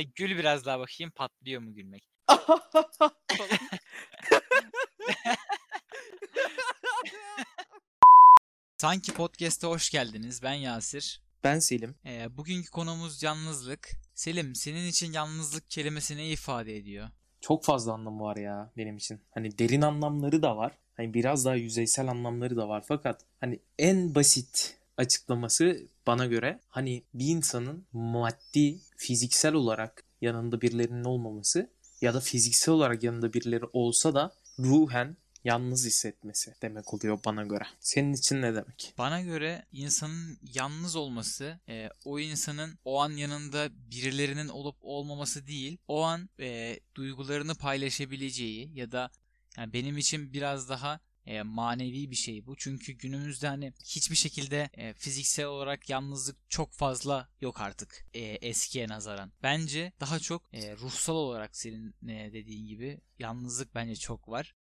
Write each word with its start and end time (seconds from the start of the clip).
Ya 0.00 0.06
gül 0.16 0.38
biraz 0.38 0.64
daha 0.64 0.80
bakayım 0.80 1.10
patlıyor 1.10 1.62
mu 1.62 1.74
gülmek? 1.74 2.02
Sanki 8.78 9.14
Podcast'a 9.14 9.68
hoş 9.68 9.90
geldiniz. 9.90 10.42
Ben 10.42 10.52
Yasir. 10.52 11.22
Ben 11.44 11.58
Selim. 11.58 11.94
Ee, 12.06 12.36
bugünkü 12.36 12.70
konumuz 12.70 13.22
yalnızlık. 13.22 13.90
Selim, 14.14 14.54
senin 14.54 14.86
için 14.86 15.12
yalnızlık 15.12 15.70
kelimesi 15.70 16.16
ne 16.16 16.28
ifade 16.28 16.76
ediyor? 16.76 17.08
Çok 17.40 17.64
fazla 17.64 17.92
anlamı 17.92 18.22
var 18.22 18.36
ya 18.36 18.72
benim 18.76 18.96
için. 18.96 19.20
Hani 19.30 19.58
derin 19.58 19.82
anlamları 19.82 20.42
da 20.42 20.56
var. 20.56 20.72
Hani 20.96 21.14
biraz 21.14 21.44
daha 21.44 21.54
yüzeysel 21.54 22.08
anlamları 22.08 22.56
da 22.56 22.68
var. 22.68 22.84
Fakat 22.88 23.24
hani 23.40 23.60
en 23.78 24.14
basit 24.14 24.76
açıklaması 24.96 25.80
bana 26.06 26.26
göre 26.26 26.60
hani 26.68 27.02
bir 27.14 27.26
insanın 27.26 27.86
maddi, 27.92 28.78
fiziksel 29.00 29.54
olarak 29.54 30.04
yanında 30.20 30.60
birilerinin 30.60 31.04
olmaması 31.04 31.70
ya 32.00 32.14
da 32.14 32.20
fiziksel 32.20 32.74
olarak 32.74 33.02
yanında 33.02 33.32
birileri 33.32 33.64
olsa 33.72 34.14
da 34.14 34.32
ruhen 34.58 35.16
yalnız 35.44 35.86
hissetmesi 35.86 36.54
demek 36.62 36.94
oluyor 36.94 37.18
bana 37.24 37.42
göre. 37.42 37.64
Senin 37.80 38.12
için 38.12 38.42
ne 38.42 38.54
demek? 38.54 38.94
Bana 38.98 39.20
göre 39.20 39.66
insanın 39.72 40.38
yalnız 40.54 40.96
olması, 40.96 41.60
e, 41.68 41.88
o 42.04 42.18
insanın 42.18 42.78
o 42.84 43.00
an 43.00 43.10
yanında 43.10 43.68
birilerinin 43.90 44.48
olup 44.48 44.76
olmaması 44.80 45.46
değil, 45.46 45.78
o 45.88 46.02
an 46.02 46.28
e, 46.40 46.80
duygularını 46.94 47.54
paylaşabileceği 47.54 48.78
ya 48.78 48.92
da 48.92 49.10
yani 49.56 49.72
benim 49.72 49.98
için 49.98 50.32
biraz 50.32 50.68
daha 50.68 51.00
e, 51.26 51.42
manevi 51.42 52.10
bir 52.10 52.16
şey 52.16 52.46
bu. 52.46 52.56
Çünkü 52.56 52.92
günümüzde 52.92 53.48
hani 53.48 53.72
hiçbir 53.84 54.16
şekilde 54.16 54.70
e, 54.74 54.94
fiziksel 54.94 55.46
olarak 55.46 55.90
yalnızlık 55.90 56.36
çok 56.48 56.72
fazla 56.72 57.28
yok 57.40 57.60
artık 57.60 58.06
e, 58.14 58.20
eskiye 58.20 58.88
nazaran. 58.88 59.32
Bence 59.42 59.92
daha 60.00 60.18
çok 60.18 60.42
e, 60.52 60.76
ruhsal 60.76 61.14
olarak 61.14 61.56
senin 61.56 61.94
e, 62.08 62.32
dediğin 62.32 62.66
gibi 62.66 63.00
yalnızlık 63.18 63.74
bence 63.74 63.96
çok 63.96 64.28
var. 64.28 64.54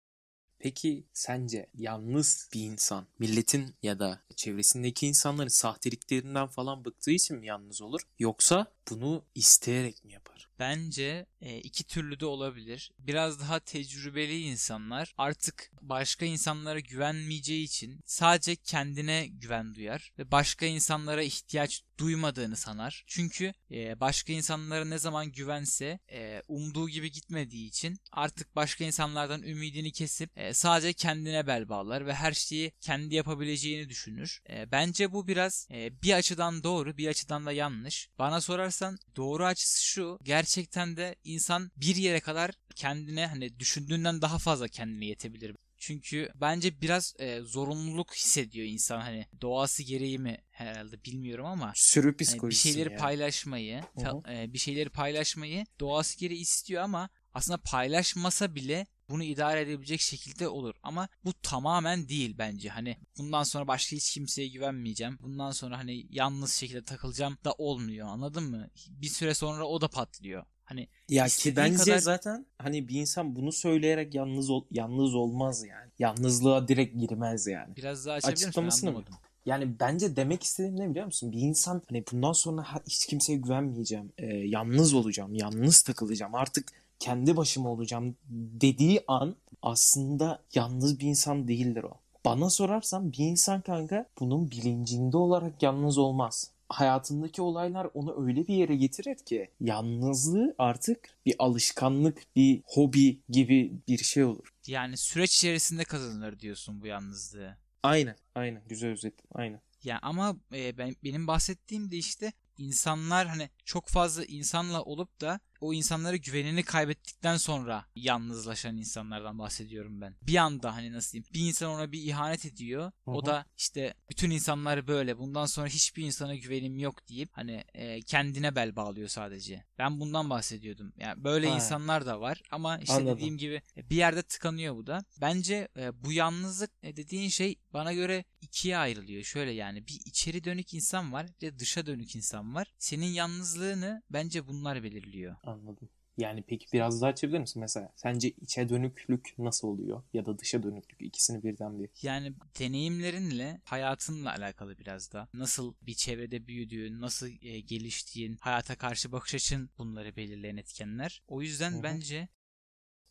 Peki 0.59 1.07
sence 1.13 1.69
yalnız 1.73 2.49
bir 2.53 2.61
insan 2.61 3.07
milletin 3.19 3.75
ya 3.83 3.99
da 3.99 4.21
çevresindeki 4.35 5.07
insanların 5.07 5.47
sahteriklerinden 5.47 6.47
falan 6.47 6.85
bıktığı 6.85 7.11
için 7.11 7.37
mi 7.37 7.47
yalnız 7.47 7.81
olur? 7.81 8.01
Yoksa 8.19 8.73
bunu 8.89 9.25
isteyerek 9.35 10.05
mi 10.05 10.13
yapar? 10.13 10.49
Bence 10.59 11.25
e, 11.41 11.57
iki 11.57 11.83
türlü 11.83 12.19
de 12.19 12.25
olabilir. 12.25 12.91
Biraz 12.99 13.39
daha 13.39 13.59
tecrübeli 13.59 14.41
insanlar 14.41 15.13
artık 15.17 15.71
başka 15.81 16.25
insanlara 16.25 16.79
güvenmeyeceği 16.79 17.63
için 17.63 18.01
sadece 18.05 18.55
kendine 18.55 19.27
güven 19.27 19.75
duyar 19.75 20.13
ve 20.19 20.31
başka 20.31 20.65
insanlara 20.65 21.23
ihtiyaç 21.23 21.83
duymadığını 21.99 22.55
sanar. 22.55 23.03
Çünkü 23.07 23.53
e, 23.71 23.99
başka 23.99 24.33
insanlara 24.33 24.85
ne 24.85 24.99
zaman 24.99 25.31
güvense 25.31 25.99
e, 26.11 26.41
umduğu 26.47 26.89
gibi 26.89 27.11
gitmediği 27.11 27.67
için 27.67 27.99
artık 28.11 28.55
başka 28.55 28.83
insanlardan 28.83 29.43
ümidini 29.43 29.91
kesip 29.91 30.29
sadece 30.51 30.93
kendine 30.93 31.47
bel 31.47 31.69
bağlar 31.69 32.05
ve 32.05 32.13
her 32.13 32.33
şeyi 32.33 32.71
kendi 32.81 33.15
yapabileceğini 33.15 33.89
düşünür. 33.89 34.41
Bence 34.71 35.11
bu 35.11 35.27
biraz 35.27 35.67
bir 36.03 36.13
açıdan 36.13 36.63
doğru 36.63 36.97
bir 36.97 37.07
açıdan 37.07 37.45
da 37.45 37.51
yanlış. 37.51 38.09
Bana 38.19 38.41
sorarsan 38.41 38.78
doğru 39.15 39.45
açısı 39.45 39.85
şu 39.85 40.19
gerçekten 40.23 40.97
de 40.97 41.15
insan 41.23 41.71
bir 41.77 41.95
yere 41.95 42.19
kadar 42.19 42.51
kendine 42.75 43.27
hani 43.27 43.59
düşündüğünden 43.59 44.21
daha 44.21 44.37
fazla 44.37 44.67
kendine 44.67 45.05
yetebilir. 45.05 45.55
Çünkü 45.77 46.29
bence 46.35 46.81
biraz 46.81 47.13
e, 47.19 47.41
zorunluluk 47.41 48.13
hissediyor 48.15 48.67
insan 48.67 49.01
hani 49.01 49.25
doğası 49.41 49.83
gereği 49.83 50.19
mi 50.19 50.37
herhalde 50.49 51.03
bilmiyorum 51.03 51.45
ama 51.45 51.71
Sürü 51.75 52.05
hani 52.07 52.19
bir 52.19 52.25
psikolojisi 52.25 52.69
şeyleri 52.69 52.89
yani. 52.91 52.99
paylaşmayı, 52.99 53.81
ta- 53.99 54.33
e, 54.33 54.53
bir 54.53 54.57
şeyleri 54.57 54.89
paylaşmayı 54.89 55.65
doğası 55.79 56.19
gereği 56.19 56.41
istiyor 56.41 56.83
ama 56.83 57.09
aslında 57.33 57.57
paylaşmasa 57.57 58.55
bile 58.55 58.87
bunu 59.09 59.23
idare 59.23 59.61
edebilecek 59.61 60.01
şekilde 60.01 60.47
olur. 60.47 60.75
Ama 60.83 61.09
bu 61.25 61.33
tamamen 61.33 62.09
değil 62.09 62.35
bence. 62.37 62.69
Hani 62.69 62.97
bundan 63.17 63.43
sonra 63.43 63.67
başka 63.67 63.95
hiç 63.95 64.13
kimseye 64.13 64.47
güvenmeyeceğim. 64.47 65.17
Bundan 65.21 65.51
sonra 65.51 65.77
hani 65.77 66.05
yalnız 66.09 66.53
şekilde 66.53 66.83
takılacağım 66.83 67.37
da 67.45 67.51
olmuyor. 67.57 68.07
Anladın 68.07 68.43
mı? 68.43 68.69
Bir 68.89 69.07
süre 69.09 69.33
sonra 69.33 69.65
o 69.65 69.81
da 69.81 69.87
patlıyor. 69.87 70.45
Hani 70.65 70.87
Ya 71.09 71.27
ki 71.27 71.55
bence 71.55 71.77
kadar- 71.83 71.97
zaten 71.97 72.45
hani 72.57 72.87
bir 72.87 72.95
insan 72.95 73.35
bunu 73.35 73.51
söyleyerek 73.51 74.15
yalnız 74.15 74.49
ol, 74.49 74.65
yalnız 74.71 75.15
olmaz 75.15 75.63
yani. 75.63 75.91
Yalnızlığa 75.99 76.67
direkt 76.67 76.99
girmez 76.99 77.47
yani. 77.47 77.75
biraz 77.75 78.05
daha 78.05 78.15
Açıklamasını 78.15 78.91
mı? 78.91 79.03
Yani 79.45 79.79
bence 79.79 80.15
demek 80.15 80.43
istediğim 80.43 80.79
ne 80.79 80.89
biliyor 80.89 81.05
musun? 81.05 81.31
Bir 81.31 81.41
insan 81.41 81.81
hani 81.89 82.03
bundan 82.11 82.33
sonra 82.33 82.65
hiç 82.87 83.05
kimseye 83.05 83.37
güvenmeyeceğim. 83.37 84.11
e, 84.17 84.25
yalnız 84.25 84.93
olacağım. 84.93 85.33
Yalnız 85.35 85.81
takılacağım. 85.81 86.35
Artık 86.35 86.71
kendi 86.99 87.37
başıma 87.37 87.69
olacağım 87.69 88.15
dediği 88.29 89.03
an 89.07 89.35
aslında 89.61 90.43
yalnız 90.53 90.99
bir 90.99 91.05
insan 91.05 91.47
değildir 91.47 91.83
o. 91.83 91.91
Bana 92.25 92.49
sorarsan 92.49 93.11
bir 93.11 93.17
insan 93.17 93.61
kanka 93.61 94.05
bunun 94.19 94.51
bilincinde 94.51 95.17
olarak 95.17 95.63
yalnız 95.63 95.97
olmaz. 95.97 96.51
Hayatındaki 96.69 97.41
olaylar 97.41 97.87
onu 97.93 98.25
öyle 98.25 98.47
bir 98.47 98.55
yere 98.55 98.75
getirir 98.75 99.17
ki 99.17 99.51
yalnızlığı 99.59 100.55
artık 100.57 101.09
bir 101.25 101.35
alışkanlık, 101.39 102.35
bir 102.35 102.61
hobi 102.65 103.19
gibi 103.29 103.73
bir 103.87 103.97
şey 103.97 104.23
olur. 104.23 104.53
Yani 104.67 104.97
süreç 104.97 105.35
içerisinde 105.35 105.83
kazanılır 105.83 106.39
diyorsun 106.39 106.81
bu 106.81 106.87
yalnızlığı. 106.87 107.57
Aynen, 107.83 108.15
aynen. 108.35 108.61
Güzel 108.69 108.91
özetledin. 108.91 109.29
Aynen. 109.33 109.61
Ya 109.83 109.99
ama 110.01 110.35
e, 110.53 110.77
ben 110.77 110.95
benim 111.03 111.27
bahsettiğim 111.27 111.91
de 111.91 111.97
işte 111.97 112.33
insanlar 112.57 113.27
hani 113.27 113.49
çok 113.65 113.87
fazla 113.87 114.25
insanla 114.25 114.83
olup 114.83 115.21
da 115.21 115.39
o 115.61 115.73
insanlara 115.73 116.15
güvenini 116.15 116.63
kaybettikten 116.63 117.37
sonra 117.37 117.85
yalnızlaşan 117.95 118.77
insanlardan 118.77 119.39
bahsediyorum 119.39 120.01
ben. 120.01 120.15
Bir 120.21 120.35
anda 120.35 120.75
hani 120.75 120.93
nasıl 120.93 121.11
diyeyim 121.13 121.29
bir 121.33 121.47
insan 121.47 121.69
ona 121.69 121.91
bir 121.91 122.03
ihanet 122.03 122.45
ediyor. 122.45 122.91
Hı 123.05 123.11
O 123.11 123.25
da 123.25 123.45
işte 123.57 123.93
bütün 124.09 124.29
insanlar 124.29 124.87
böyle 124.87 125.17
bundan 125.17 125.45
sonra 125.45 125.67
hiçbir 125.67 126.05
insana 126.05 126.35
güvenim 126.35 126.79
yok 126.79 127.09
deyip 127.09 127.29
hani 127.31 127.63
e, 127.73 128.01
kendine 128.01 128.55
bel 128.55 128.75
bağlıyor 128.75 129.07
sadece. 129.07 129.65
Ben 129.77 129.99
bundan 129.99 130.29
bahsediyordum. 130.29 130.93
Yani 130.97 131.23
böyle 131.23 131.49
Ha. 131.49 131.55
insanlar 131.55 132.05
da 132.05 132.21
var 132.21 132.41
ama 132.51 132.77
işte 132.77 132.93
Anladım. 132.93 133.17
dediğim 133.17 133.37
gibi 133.37 133.61
bir 133.77 133.95
yerde 133.95 134.21
tıkanıyor 134.21 134.75
bu 134.75 134.87
da. 134.87 135.05
Bence 135.21 135.67
e, 135.77 136.03
bu 136.03 136.11
yalnızlık 136.11 136.71
e, 136.83 136.95
dediğin 136.95 137.29
şey 137.29 137.55
bana 137.73 137.93
göre 137.93 138.23
ikiye 138.41 138.77
ayrılıyor. 138.77 139.23
Şöyle 139.23 139.51
yani 139.51 139.87
bir 139.87 139.99
içeri 140.05 140.43
dönük 140.43 140.73
insan 140.73 141.13
var 141.13 141.27
bir 141.27 141.39
de 141.47 141.59
dışa 141.59 141.85
dönük 141.85 142.15
insan 142.15 142.55
var. 142.55 142.73
Senin 142.77 143.05
yalnızlığını 143.07 144.03
bence 144.09 144.47
bunlar 144.47 144.83
belirliyor. 144.83 145.35
Anladım. 145.49 145.89
Yani 146.17 146.43
peki 146.47 146.65
biraz 146.73 147.01
daha 147.01 147.09
açabilir 147.09 147.39
misin? 147.39 147.59
Mesela 147.59 147.93
sence 147.95 148.29
içe 148.29 148.69
dönüklük 148.69 149.33
nasıl 149.37 149.67
oluyor? 149.67 150.03
Ya 150.13 150.25
da 150.25 150.39
dışa 150.39 150.63
dönüklük 150.63 151.01
ikisini 151.01 151.43
birden 151.43 151.79
bir. 151.79 151.89
Yani 152.01 152.33
deneyimlerinle 152.59 153.61
hayatınla 153.63 154.31
alakalı 154.31 154.77
biraz 154.77 155.13
da. 155.13 155.27
Nasıl 155.33 155.73
bir 155.81 155.93
çevrede 155.93 156.47
büyüdüğün, 156.47 157.01
nasıl 157.01 157.27
e, 157.41 157.59
geliştiğin, 157.59 158.37
hayata 158.41 158.75
karşı 158.75 159.11
bakış 159.11 159.35
açın 159.35 159.69
bunları 159.77 160.15
belirleyen 160.15 160.57
etkenler. 160.57 161.23
O 161.27 161.41
yüzden 161.41 161.71
Hı 161.71 161.77
hı. 161.77 161.83
bence 161.83 162.27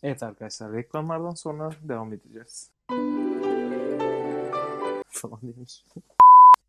Evet 0.02 0.22
arkadaşlar 0.22 0.72
reklamlardan 0.72 1.34
sonra 1.34 1.70
devam 1.82 2.12
edeceğiz. 2.12 2.70
Falan 5.08 5.40
demiş. 5.42 5.84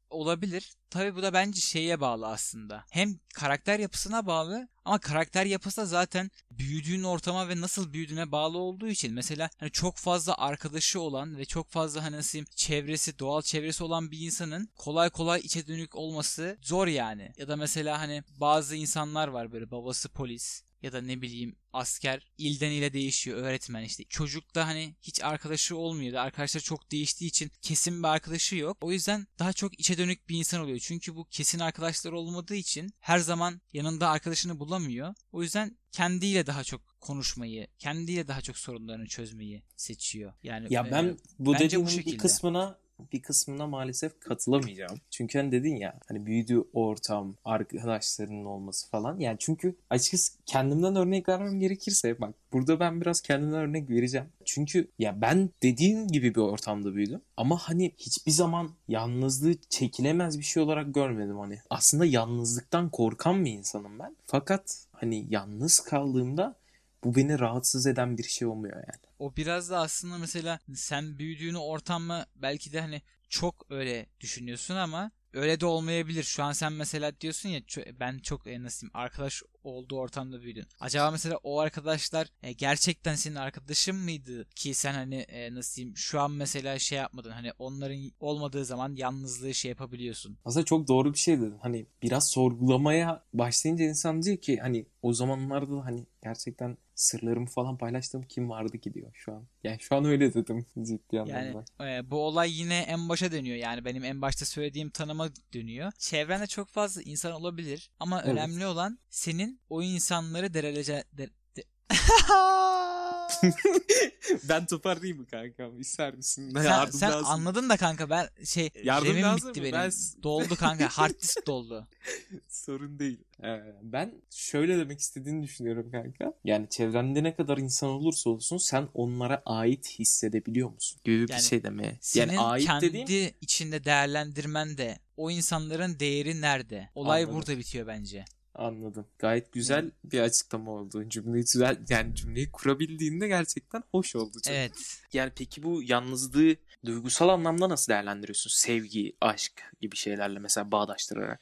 olabilir. 0.10 0.74
Tabii 0.90 1.16
bu 1.16 1.22
da 1.22 1.34
bence 1.34 1.62
şeye 1.62 2.02
bağlı 2.02 2.28
aslında. 2.28 2.86
Hem 2.92 3.20
karakter 3.36 3.80
yapısına 3.80 4.26
bağlı 4.26 4.68
ama 4.90 5.00
karakter 5.00 5.46
yapısı 5.46 5.82
da 5.82 5.86
zaten 5.86 6.32
büyüdüğün 6.52 7.04
ortama 7.04 7.50
ve 7.50 7.62
nasıl 7.62 7.94
büyüdüğüne 7.94 8.32
bağlı 8.32 8.58
olduğu 8.58 8.88
için 8.88 9.14
mesela 9.14 9.50
hani 9.58 9.72
çok 9.72 9.98
fazla 9.98 10.38
arkadaşı 10.38 11.02
olan 11.02 11.38
ve 11.38 11.46
çok 11.46 11.70
fazla 11.70 12.04
hani 12.04 12.16
nasıl 12.16 12.46
çevresi, 12.56 13.20
doğal 13.20 13.42
çevresi 13.42 13.84
olan 13.84 14.12
bir 14.12 14.20
insanın 14.20 14.70
kolay 14.78 15.10
kolay 15.10 15.40
içe 15.40 15.68
dönük 15.68 15.96
olması 15.96 16.58
zor 16.62 16.88
yani. 16.88 17.32
Ya 17.38 17.48
da 17.48 17.56
mesela 17.56 18.00
hani 18.00 18.24
bazı 18.38 18.76
insanlar 18.76 19.28
var 19.28 19.52
böyle 19.52 19.72
babası 19.72 20.10
polis 20.10 20.64
ya 20.82 20.94
da 20.94 21.02
ne 21.02 21.22
bileyim 21.22 21.56
asker 21.74 22.28
ilden 22.38 22.72
ile 22.72 22.94
değişiyor 22.94 23.38
öğretmen 23.38 23.84
işte. 23.84 24.04
Çocukta 24.04 24.68
hani 24.68 24.96
hiç 25.02 25.24
arkadaşı 25.24 25.78
olmuyor 25.78 26.14
da 26.14 26.22
arkadaşlar 26.22 26.62
çok 26.62 26.92
değiştiği 26.92 27.30
için 27.30 27.52
kesin 27.62 28.04
bir 28.04 28.08
arkadaşı 28.08 28.56
yok. 28.56 28.78
O 28.82 28.92
yüzden 28.92 29.28
daha 29.40 29.54
çok 29.54 29.80
içe 29.80 29.98
dönük 29.98 30.30
bir 30.30 30.38
insan 30.38 30.62
oluyor. 30.62 30.80
Çünkü 30.80 31.16
bu 31.16 31.26
kesin 31.26 31.60
arkadaşlar 31.60 32.12
olmadığı 32.12 32.56
için 32.56 32.94
her 33.00 33.20
zaman 33.20 33.62
yanında 33.74 34.10
arkadaşını 34.10 34.60
bulamıyor. 34.60 35.14
O 35.32 35.44
yüzden 35.44 35.78
kendiyle 35.92 36.48
daha 36.48 36.64
çok 36.64 36.82
konuşmayı 37.00 37.68
kendiyle 37.80 38.28
daha 38.28 38.42
çok 38.42 38.58
sorunlarını 38.58 39.08
çözmeyi 39.08 39.64
seçiyor. 39.76 40.34
Yani 40.44 40.74
Ya 40.74 40.86
e, 40.88 40.92
ben 40.92 41.18
bu 41.40 41.54
bence 41.54 41.82
bu 41.82 41.88
dediğinin 41.88 42.06
bir 42.06 42.18
kısmına 42.18 42.80
bir 43.14 43.22
kısmına 43.22 43.68
maalesef 43.68 44.20
katılamayacağım. 44.20 44.98
Çünkü 45.10 45.40
hani 45.40 45.52
dedin 45.52 45.76
ya 45.76 46.00
hani 46.08 46.26
büyüdüğü 46.26 46.64
ortam, 46.74 47.36
arkadaşlarının 47.46 48.46
olması 48.46 48.90
falan. 48.90 49.20
Yani 49.20 49.38
çünkü 49.40 49.76
açıkçası 49.90 50.34
kendimden 50.46 50.96
örnek 50.96 51.30
vermem 51.30 51.60
gerekirse 51.60 52.22
bak 52.22 52.34
burada 52.54 52.80
ben 52.80 53.02
biraz 53.02 53.22
kendimden 53.22 53.60
örnek 53.60 53.90
vereceğim. 53.90 54.28
Çünkü 54.46 54.88
ya 55.00 55.22
ben 55.22 55.50
dediğin 55.64 56.08
gibi 56.08 56.36
bir 56.36 56.42
ortamda 56.42 56.96
büyüdüm. 56.96 57.22
Ama 57.38 57.58
hani 57.58 57.92
hiçbir 57.98 58.32
zaman 58.32 58.70
yalnızlığı 58.88 59.56
çekilemez 59.70 60.40
bir 60.40 60.44
şey 60.44 60.64
olarak 60.64 60.94
görmedim 60.94 61.38
hani. 61.40 61.60
Aslında 61.70 62.06
yalnızlıktan 62.06 62.90
korkan 62.90 63.46
bir 63.46 63.52
insanım 63.52 64.00
ben. 64.00 64.16
Fakat 64.26 64.86
hani 64.92 65.28
yalnız 65.30 65.80
kaldığımda 65.80 66.56
bu 67.04 67.16
beni 67.16 67.40
rahatsız 67.40 67.88
eden 67.88 68.18
bir 68.18 68.24
şey 68.24 68.48
olmuyor 68.48 68.76
yani. 68.76 69.14
O 69.20 69.36
biraz 69.36 69.70
da 69.70 69.80
aslında 69.80 70.18
mesela 70.18 70.60
sen 70.76 71.20
büyüdüğünü 71.20 71.58
ortamı 71.58 72.26
belki 72.36 72.74
de 72.74 72.82
hani 72.82 73.02
çok 73.30 73.66
öyle 73.70 74.06
düşünüyorsun 74.20 74.76
ama 74.76 75.12
öyle 75.34 75.60
de 75.60 75.66
olmayabilir. 75.66 76.24
Şu 76.24 76.44
an 76.44 76.52
sen 76.52 76.74
mesela 76.74 77.22
diyorsun 77.22 77.50
ya 77.50 77.62
ben 78.00 78.20
çok 78.20 78.48
e, 78.48 78.64
nasıl 78.64 78.82
diyeyim 78.82 78.98
arkadaş 78.98 79.44
olduğu 79.70 79.98
ortamda 79.98 80.42
büyüdün. 80.42 80.66
Acaba 80.80 81.12
mesela 81.12 81.38
o 81.44 81.60
arkadaşlar 81.60 82.28
e, 82.44 82.52
gerçekten 82.54 83.16
senin 83.16 83.36
arkadaşın 83.36 83.96
mıydı 83.96 84.46
ki 84.56 84.74
sen 84.74 84.94
hani 84.94 85.16
e, 85.16 85.54
nasıl 85.54 85.76
diyeyim 85.76 85.98
şu 85.98 86.22
an 86.22 86.32
mesela 86.32 86.80
şey 86.80 86.98
yapmadın 86.98 87.32
hani 87.32 87.52
onların 87.60 88.12
olmadığı 88.20 88.66
zaman 88.66 88.96
yalnızlığı 88.96 89.54
şey 89.54 89.70
yapabiliyorsun. 89.70 90.38
Aslında 90.46 90.66
çok 90.66 90.88
doğru 90.88 91.14
bir 91.14 91.20
şey 91.20 91.38
dedin. 91.38 91.58
Hani 91.62 91.86
biraz 92.04 92.30
sorgulamaya 92.30 93.24
başlayınca 93.34 93.86
insan 93.86 94.22
diyor 94.24 94.38
ki 94.38 94.58
hani 94.58 94.86
o 95.02 95.14
zamanlarda 95.14 95.86
hani 95.86 96.06
gerçekten 96.24 96.78
sırlarımı 96.96 97.46
falan 97.48 97.78
paylaştığım 97.78 98.24
kim 98.24 98.50
vardı 98.50 98.78
ki 98.78 98.94
diyor 98.94 99.12
şu 99.14 99.34
an. 99.34 99.48
Yani 99.64 99.78
şu 99.80 99.96
an 99.96 100.06
öyle 100.06 100.34
dedim 100.34 100.66
ciddi 100.84 101.22
anlamda. 101.22 101.64
Yani 101.80 101.96
e, 101.96 102.12
bu 102.12 102.18
olay 102.18 102.60
yine 102.60 102.78
en 102.80 103.10
başa 103.10 103.32
dönüyor. 103.32 103.58
Yani 103.58 103.86
benim 103.86 104.04
en 104.04 104.22
başta 104.22 104.46
söylediğim 104.46 104.90
tanıma 104.90 105.30
dönüyor. 105.54 105.92
Çevrende 105.98 106.48
çok 106.48 106.68
fazla 106.68 107.02
insan 107.02 107.32
olabilir 107.32 107.92
ama 108.00 108.22
Evet. 108.22 108.34
önemli 108.34 108.66
olan 108.66 109.00
senin 109.10 109.59
o 109.70 109.82
insanları 109.82 110.54
derece 110.54 111.04
de, 111.14 111.30
de- 111.56 111.64
ben 114.50 114.66
toparlayayım 114.66 115.18
mı 115.20 115.28
kankam? 115.28 115.80
İster 115.80 116.16
misin? 116.16 116.52
sen, 116.54 116.64
Yardım 116.64 117.00
sen 117.00 117.12
lazım. 117.12 117.26
anladın 117.28 117.70
da 117.70 117.78
kanka 117.78 118.10
ben 118.10 118.28
şey 118.46 118.70
Yardım 118.84 119.22
lazım 119.22 119.50
bitti 119.50 119.60
mı? 119.62 119.66
benim. 119.66 119.80
Ben- 119.80 119.92
Doldu 120.24 120.56
kanka. 120.56 120.90
Hard 120.90 121.20
disk 121.22 121.48
doldu. 121.48 121.88
Sorun 122.48 123.00
değil. 123.00 123.24
Ee, 123.44 123.60
ben 123.82 124.22
şöyle 124.30 124.78
demek 124.78 125.00
istediğini 125.00 125.44
düşünüyorum 125.44 125.92
kanka. 125.92 126.34
Yani 126.44 126.70
çevrende 126.70 127.24
ne 127.24 127.36
kadar 127.36 127.58
insan 127.58 127.90
olursa 127.90 128.30
olsun 128.30 128.58
sen 128.58 128.88
onlara 128.94 129.42
ait 129.46 130.00
hissedebiliyor 130.00 130.70
musun? 130.72 131.00
Gibi 131.04 131.24
bir 131.24 131.30
Yani 131.30 131.42
şey 131.42 131.64
demeye. 131.64 131.98
Senin 132.02 132.28
yani 132.34 132.40
ait 132.40 132.66
kendi 132.66 132.94
dediğim 132.94 133.34
içinde 133.42 133.84
değerlendirmen 133.84 134.78
de 134.78 135.00
o 135.18 135.32
insanların 135.32 136.00
değeri 136.00 136.42
nerede? 136.42 136.90
Olay 136.96 137.22
Anladım. 137.24 137.36
burada 137.38 137.58
bitiyor 137.58 137.88
bence. 137.88 138.26
Anladım. 138.60 139.08
Gayet 139.20 139.52
güzel 139.54 139.92
bir 140.04 140.20
açıklama 140.20 140.72
oldu. 140.72 141.10
Cümleyi 141.10 141.44
güzel 141.44 141.78
yani 141.90 142.16
cümleyi 142.16 142.52
kurabildiğinde 142.52 143.28
gerçekten 143.28 143.84
hoş 143.92 144.16
oldu. 144.16 144.38
Çok. 144.44 144.54
Evet. 144.54 145.02
Yani 145.14 145.32
peki 145.36 145.64
bu 145.64 145.84
yalnızlığı 145.84 146.56
duygusal 146.86 147.30
anlamda 147.30 147.70
nasıl 147.70 147.94
değerlendiriyorsun? 147.94 148.50
Sevgi, 148.50 149.16
aşk 149.22 149.72
gibi 149.82 149.96
şeylerle 149.96 150.40
mesela 150.40 150.72
bağdaştırarak. 150.72 151.42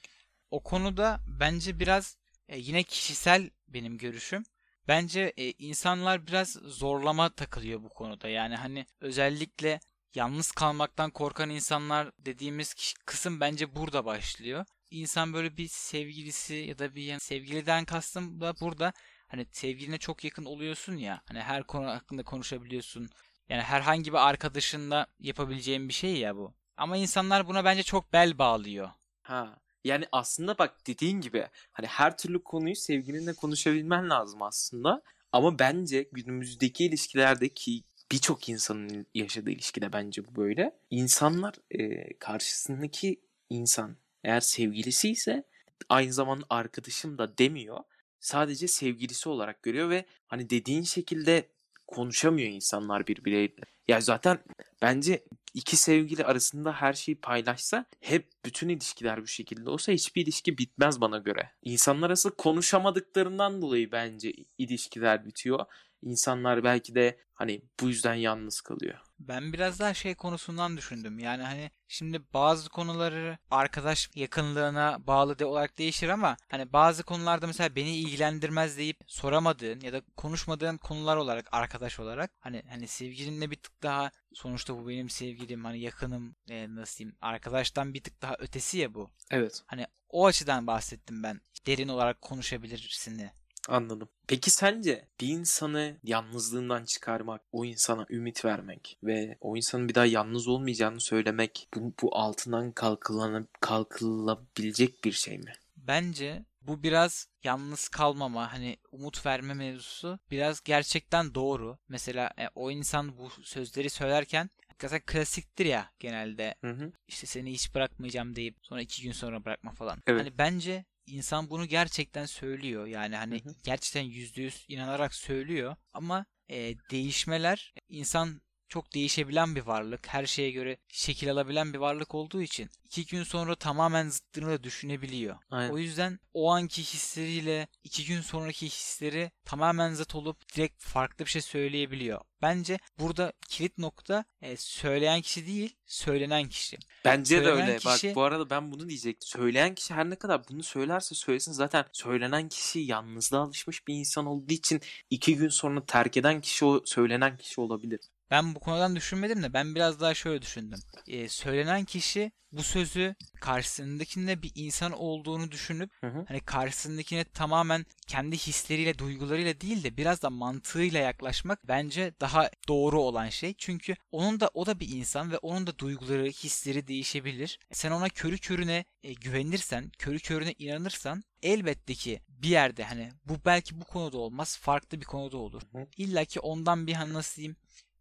O 0.51 0.63
konuda 0.63 1.19
bence 1.39 1.79
biraz 1.79 2.17
e, 2.49 2.59
yine 2.59 2.83
kişisel 2.83 3.49
benim 3.67 3.97
görüşüm. 3.97 4.43
Bence 4.87 5.33
e, 5.37 5.51
insanlar 5.51 6.27
biraz 6.27 6.49
zorlama 6.49 7.29
takılıyor 7.29 7.83
bu 7.83 7.89
konuda. 7.89 8.27
Yani 8.27 8.55
hani 8.55 8.85
özellikle 9.01 9.79
yalnız 10.15 10.51
kalmaktan 10.51 11.11
korkan 11.11 11.49
insanlar 11.49 12.11
dediğimiz 12.19 12.75
kısım 13.05 13.39
bence 13.39 13.75
burada 13.75 14.05
başlıyor. 14.05 14.65
İnsan 14.91 15.33
böyle 15.33 15.57
bir 15.57 15.67
sevgilisi 15.67 16.53
ya 16.53 16.79
da 16.79 16.95
bir 16.95 17.01
yani 17.01 17.19
sevgiliden 17.19 17.85
kastım 17.85 18.41
da 18.41 18.53
burada 18.61 18.93
hani 19.27 19.47
sevgiline 19.51 19.97
çok 19.97 20.23
yakın 20.23 20.45
oluyorsun 20.45 20.97
ya 20.97 21.21
hani 21.25 21.41
her 21.41 21.63
konu 21.63 21.87
hakkında 21.87 22.23
konuşabiliyorsun. 22.23 23.09
Yani 23.49 23.61
herhangi 23.61 24.13
bir 24.13 24.27
arkadaşınla 24.27 25.07
yapabileceğin 25.19 25.89
bir 25.89 25.93
şey 25.93 26.17
ya 26.17 26.35
bu. 26.35 26.53
Ama 26.77 26.97
insanlar 26.97 27.47
buna 27.47 27.65
bence 27.65 27.83
çok 27.83 28.13
bel 28.13 28.37
bağlıyor. 28.37 28.89
Ha. 29.21 29.59
Yani 29.83 30.05
aslında 30.11 30.57
bak 30.57 30.87
dediğin 30.87 31.21
gibi 31.21 31.47
hani 31.71 31.87
her 31.87 32.17
türlü 32.17 32.43
konuyu 32.43 32.75
sevgilinle 32.75 33.33
konuşabilmen 33.33 34.09
lazım 34.09 34.41
aslında. 34.41 35.01
Ama 35.31 35.59
bence 35.59 36.09
günümüzdeki 36.11 36.85
ilişkilerdeki 36.85 37.83
birçok 38.11 38.49
insanın 38.49 39.05
yaşadığı 39.13 39.49
ilişkide 39.49 39.93
bence 39.93 40.27
bu 40.27 40.35
böyle. 40.35 40.79
İnsanlar 40.89 41.55
e, 41.71 42.13
karşısındaki 42.17 43.21
insan 43.49 43.95
eğer 44.27 44.39
sevgilisi 44.39 45.09
ise 45.09 45.43
aynı 45.89 46.13
zamanda 46.13 46.45
arkadaşım 46.49 47.17
da 47.17 47.37
demiyor. 47.37 47.79
Sadece 48.19 48.67
sevgilisi 48.67 49.29
olarak 49.29 49.63
görüyor 49.63 49.89
ve 49.89 50.05
hani 50.27 50.49
dediğin 50.49 50.83
şekilde 50.83 51.49
konuşamıyor 51.87 52.49
insanlar 52.49 53.07
birbirleriyle. 53.07 53.61
Ya 53.87 54.01
zaten 54.01 54.39
bence 54.81 55.23
iki 55.53 55.77
sevgili 55.77 56.25
arasında 56.25 56.73
her 56.73 56.93
şeyi 56.93 57.21
paylaşsa 57.21 57.85
hep 57.99 58.29
bütün 58.45 58.69
ilişkiler 58.69 59.21
bu 59.21 59.27
şekilde 59.27 59.69
olsa 59.69 59.91
hiçbir 59.91 60.21
ilişki 60.21 60.57
bitmez 60.57 61.01
bana 61.01 61.17
göre. 61.17 61.51
İnsanlar 61.63 62.07
arası 62.07 62.35
konuşamadıklarından 62.35 63.61
dolayı 63.61 63.91
bence 63.91 64.33
ilişkiler 64.57 65.25
bitiyor. 65.25 65.65
İnsanlar 66.03 66.63
belki 66.63 66.95
de 66.95 67.19
hani 67.33 67.61
bu 67.81 67.87
yüzden 67.87 68.15
yalnız 68.15 68.61
kalıyor. 68.61 69.06
Ben 69.19 69.53
biraz 69.53 69.79
daha 69.79 69.93
şey 69.93 70.15
konusundan 70.15 70.77
düşündüm. 70.77 71.19
Yani 71.19 71.43
hani 71.43 71.71
şimdi 71.87 72.21
bazı 72.33 72.69
konuları 72.69 73.37
arkadaş 73.51 74.09
yakınlığına 74.15 75.07
bağlı 75.07 75.39
de 75.39 75.45
olarak 75.45 75.77
değişir 75.77 76.09
ama 76.09 76.37
hani 76.47 76.73
bazı 76.73 77.03
konularda 77.03 77.47
mesela 77.47 77.75
beni 77.75 77.95
ilgilendirmez 77.95 78.77
deyip 78.77 78.97
soramadığın 79.07 79.79
ya 79.79 79.93
da 79.93 80.01
konuşmadığın 80.17 80.77
konular 80.77 81.17
olarak 81.17 81.47
arkadaş 81.51 81.99
olarak 81.99 82.31
hani 82.39 82.63
hani 82.69 82.87
sevgilinle 82.87 83.51
bir 83.51 83.55
tık 83.55 83.83
daha 83.83 84.11
sonuçta 84.33 84.77
bu 84.77 84.87
benim 84.87 85.09
sevgilim 85.09 85.65
hani 85.65 85.79
yakınım 85.79 86.35
e, 86.49 86.75
nasıl 86.75 86.97
diyeyim 86.97 87.17
arkadaştan 87.21 87.93
bir 87.93 88.03
tık 88.03 88.21
daha 88.21 88.35
ötesi 88.39 88.77
ya 88.77 88.93
bu. 88.93 89.11
Evet 89.31 89.63
Hani 89.67 89.87
o 90.09 90.25
açıdan 90.25 90.67
bahsettim 90.67 91.23
ben. 91.23 91.41
Derin 91.67 91.87
olarak 91.87 92.21
konuşabilirsin. 92.21 93.29
Anladım. 93.67 94.09
Peki 94.27 94.51
sence 94.51 95.07
bir 95.21 95.27
insanı 95.27 95.97
yalnızlığından 96.03 96.85
çıkarmak, 96.85 97.41
o 97.51 97.65
insana 97.65 98.05
ümit 98.09 98.45
vermek 98.45 98.97
ve 99.03 99.37
o 99.41 99.57
insanın 99.57 99.89
bir 99.89 99.95
daha 99.95 100.05
yalnız 100.05 100.47
olmayacağını 100.47 101.01
söylemek 101.01 101.67
bu, 101.75 101.93
bu 102.01 102.17
altından 102.17 102.71
kalkılanıp 102.71 103.61
kalkılabilecek 103.61 105.03
bir 105.03 105.11
şey 105.11 105.37
mi? 105.37 105.53
Bence 105.75 106.45
bu 106.61 106.83
biraz 106.83 107.27
yalnız 107.43 107.87
kalmama, 107.87 108.53
hani 108.53 108.77
umut 108.91 109.25
verme 109.25 109.53
mevzusu 109.53 110.19
biraz 110.31 110.63
gerçekten 110.63 111.35
doğru. 111.35 111.77
Mesela 111.87 112.31
e, 112.39 112.47
o 112.55 112.71
insan 112.71 113.17
bu 113.17 113.29
sözleri 113.29 113.89
söylerken 113.89 114.49
zaten 114.81 115.01
klasiktir 115.05 115.65
ya 115.65 115.91
genelde. 115.99 116.55
Hı 116.61 116.71
hı. 116.71 116.91
İşte 117.07 117.27
seni 117.27 117.51
hiç 117.51 117.75
bırakmayacağım 117.75 118.35
deyip 118.35 118.55
sonra 118.61 118.81
iki 118.81 119.03
gün 119.03 119.11
sonra 119.11 119.45
bırakma 119.45 119.71
falan. 119.71 120.01
Evet. 120.07 120.21
Hani 120.21 120.37
bence 120.37 120.85
insan 121.07 121.49
bunu 121.49 121.65
gerçekten 121.65 122.25
söylüyor. 122.25 122.87
Yani 122.87 123.15
hani 123.15 123.43
Hı 123.43 123.49
hı. 123.49 123.55
gerçekten 123.63 124.01
yüzde 124.01 124.41
yüz 124.41 124.65
inanarak 124.67 125.13
söylüyor. 125.15 125.75
Ama 125.93 126.25
e, 126.49 126.75
değişmeler 126.91 127.73
insan 127.89 128.41
çok 128.69 128.93
değişebilen 128.93 129.55
bir 129.55 129.61
varlık. 129.61 130.07
Her 130.07 130.25
şeye 130.25 130.51
göre 130.51 130.77
şekil 130.89 131.31
alabilen 131.31 131.73
bir 131.73 131.79
varlık 131.79 132.15
olduğu 132.15 132.41
için 132.41 132.69
iki 132.85 133.05
gün 133.05 133.23
sonra 133.23 133.55
tamamen 133.55 134.09
zıttını 134.09 134.47
da 134.49 134.63
düşünebiliyor. 134.63 135.35
Aynen. 135.51 135.73
O 135.73 135.77
yüzden 135.77 136.19
o 136.33 136.51
anki 136.51 136.81
hisleriyle 136.81 137.67
iki 137.83 138.05
gün 138.05 138.21
sonraki 138.21 138.65
hisleri 138.65 139.31
tamamen 139.45 139.93
zıt 139.93 140.15
olup 140.15 140.55
direkt 140.55 140.83
farklı 140.83 141.25
bir 141.25 141.29
şey 141.31 141.41
söyleyebiliyor. 141.41 142.21
Bence 142.41 142.79
burada 142.99 143.33
kilit 143.49 143.77
nokta 143.77 144.25
e, 144.41 144.57
söyleyen 144.57 145.21
kişi 145.21 145.47
değil, 145.47 145.75
söylenen 145.85 146.49
kişi. 146.49 146.77
Bence 147.05 147.37
de 147.39 147.43
Söylenen 147.43 147.67
öyle. 147.67 147.77
kişi- 147.77 148.07
Bak 148.07 148.15
bu 148.15 148.23
arada 148.23 148.49
ben 148.49 148.71
bunu 148.71 148.89
diyecektim. 148.89 149.27
Söyleyen 149.27 149.75
kişi 149.75 149.93
her 149.93 150.09
ne 150.09 150.15
kadar 150.15 150.41
bunu 150.49 150.63
söylerse 150.63 151.15
söylesin 151.15 151.51
zaten 151.51 151.85
söylenen 151.93 152.49
kişi 152.49 152.79
yalnızlığa 152.79 153.41
alışmış 153.41 153.87
bir 153.87 153.93
insan 153.93 154.25
olduğu 154.25 154.53
için 154.53 154.81
iki 155.09 155.35
gün 155.35 155.49
sonra 155.49 155.85
terk 155.85 156.17
eden 156.17 156.41
kişi 156.41 156.65
o 156.65 156.81
söylenen 156.85 157.37
kişi 157.37 157.61
olabilir. 157.61 157.99
Ben 158.31 158.55
bu 158.55 158.59
konudan 158.59 158.95
düşünmedim 158.95 159.43
de 159.43 159.53
ben 159.53 159.75
biraz 159.75 159.99
daha 159.99 160.13
şöyle 160.13 160.41
düşündüm. 160.41 160.79
Ee, 161.07 161.29
söylenen 161.29 161.85
kişi 161.85 162.31
bu 162.51 162.63
sözü 162.63 163.15
karşısındakinde 163.41 164.41
bir 164.41 164.51
insan 164.55 164.91
olduğunu 164.91 165.51
düşünüp 165.51 165.91
Hı 166.01 166.07
hı. 166.07 166.25
hani 166.27 166.39
karşısındakine 166.39 167.23
tamamen 167.23 167.85
kendi 168.07 168.37
hisleriyle, 168.37 168.97
duygularıyla 168.97 169.61
değil 169.61 169.83
de 169.83 169.97
biraz 169.97 170.21
da 170.21 170.29
mantığıyla 170.29 170.99
yaklaşmak 170.99 171.67
bence 171.67 172.13
daha 172.21 172.49
doğru 172.67 173.01
olan 173.01 173.29
şey. 173.29 173.53
Çünkü 173.57 173.95
onun 174.11 174.39
da 174.39 174.49
o 174.53 174.65
da 174.65 174.79
bir 174.79 174.89
insan 174.89 175.31
ve 175.31 175.37
onun 175.37 175.67
da 175.67 175.77
duyguları, 175.77 176.25
hisleri 176.25 176.87
değişebilir. 176.87 177.59
Sen 177.71 177.91
ona 177.91 178.09
körü 178.09 178.37
körüne 178.37 178.85
e, 179.03 179.13
güvenirsen, 179.13 179.91
körü 179.97 180.19
körüne 180.19 180.53
inanırsan 180.53 181.23
elbette 181.43 181.93
ki 181.93 182.21
bir 182.29 182.49
yerde 182.49 182.83
hani 182.83 183.11
bu 183.25 183.33
belki 183.45 183.81
bu 183.81 183.83
konuda 183.83 184.17
olmaz, 184.17 184.57
farklı 184.57 185.01
bir 185.01 185.05
konuda 185.05 185.37
olur. 185.37 185.61
İlla 185.97 186.25
ki 186.25 186.39
ondan 186.39 186.87
bir 186.87 186.93
hani 186.93 187.13
nasıl 187.13 187.35
diyeyim 187.35 187.55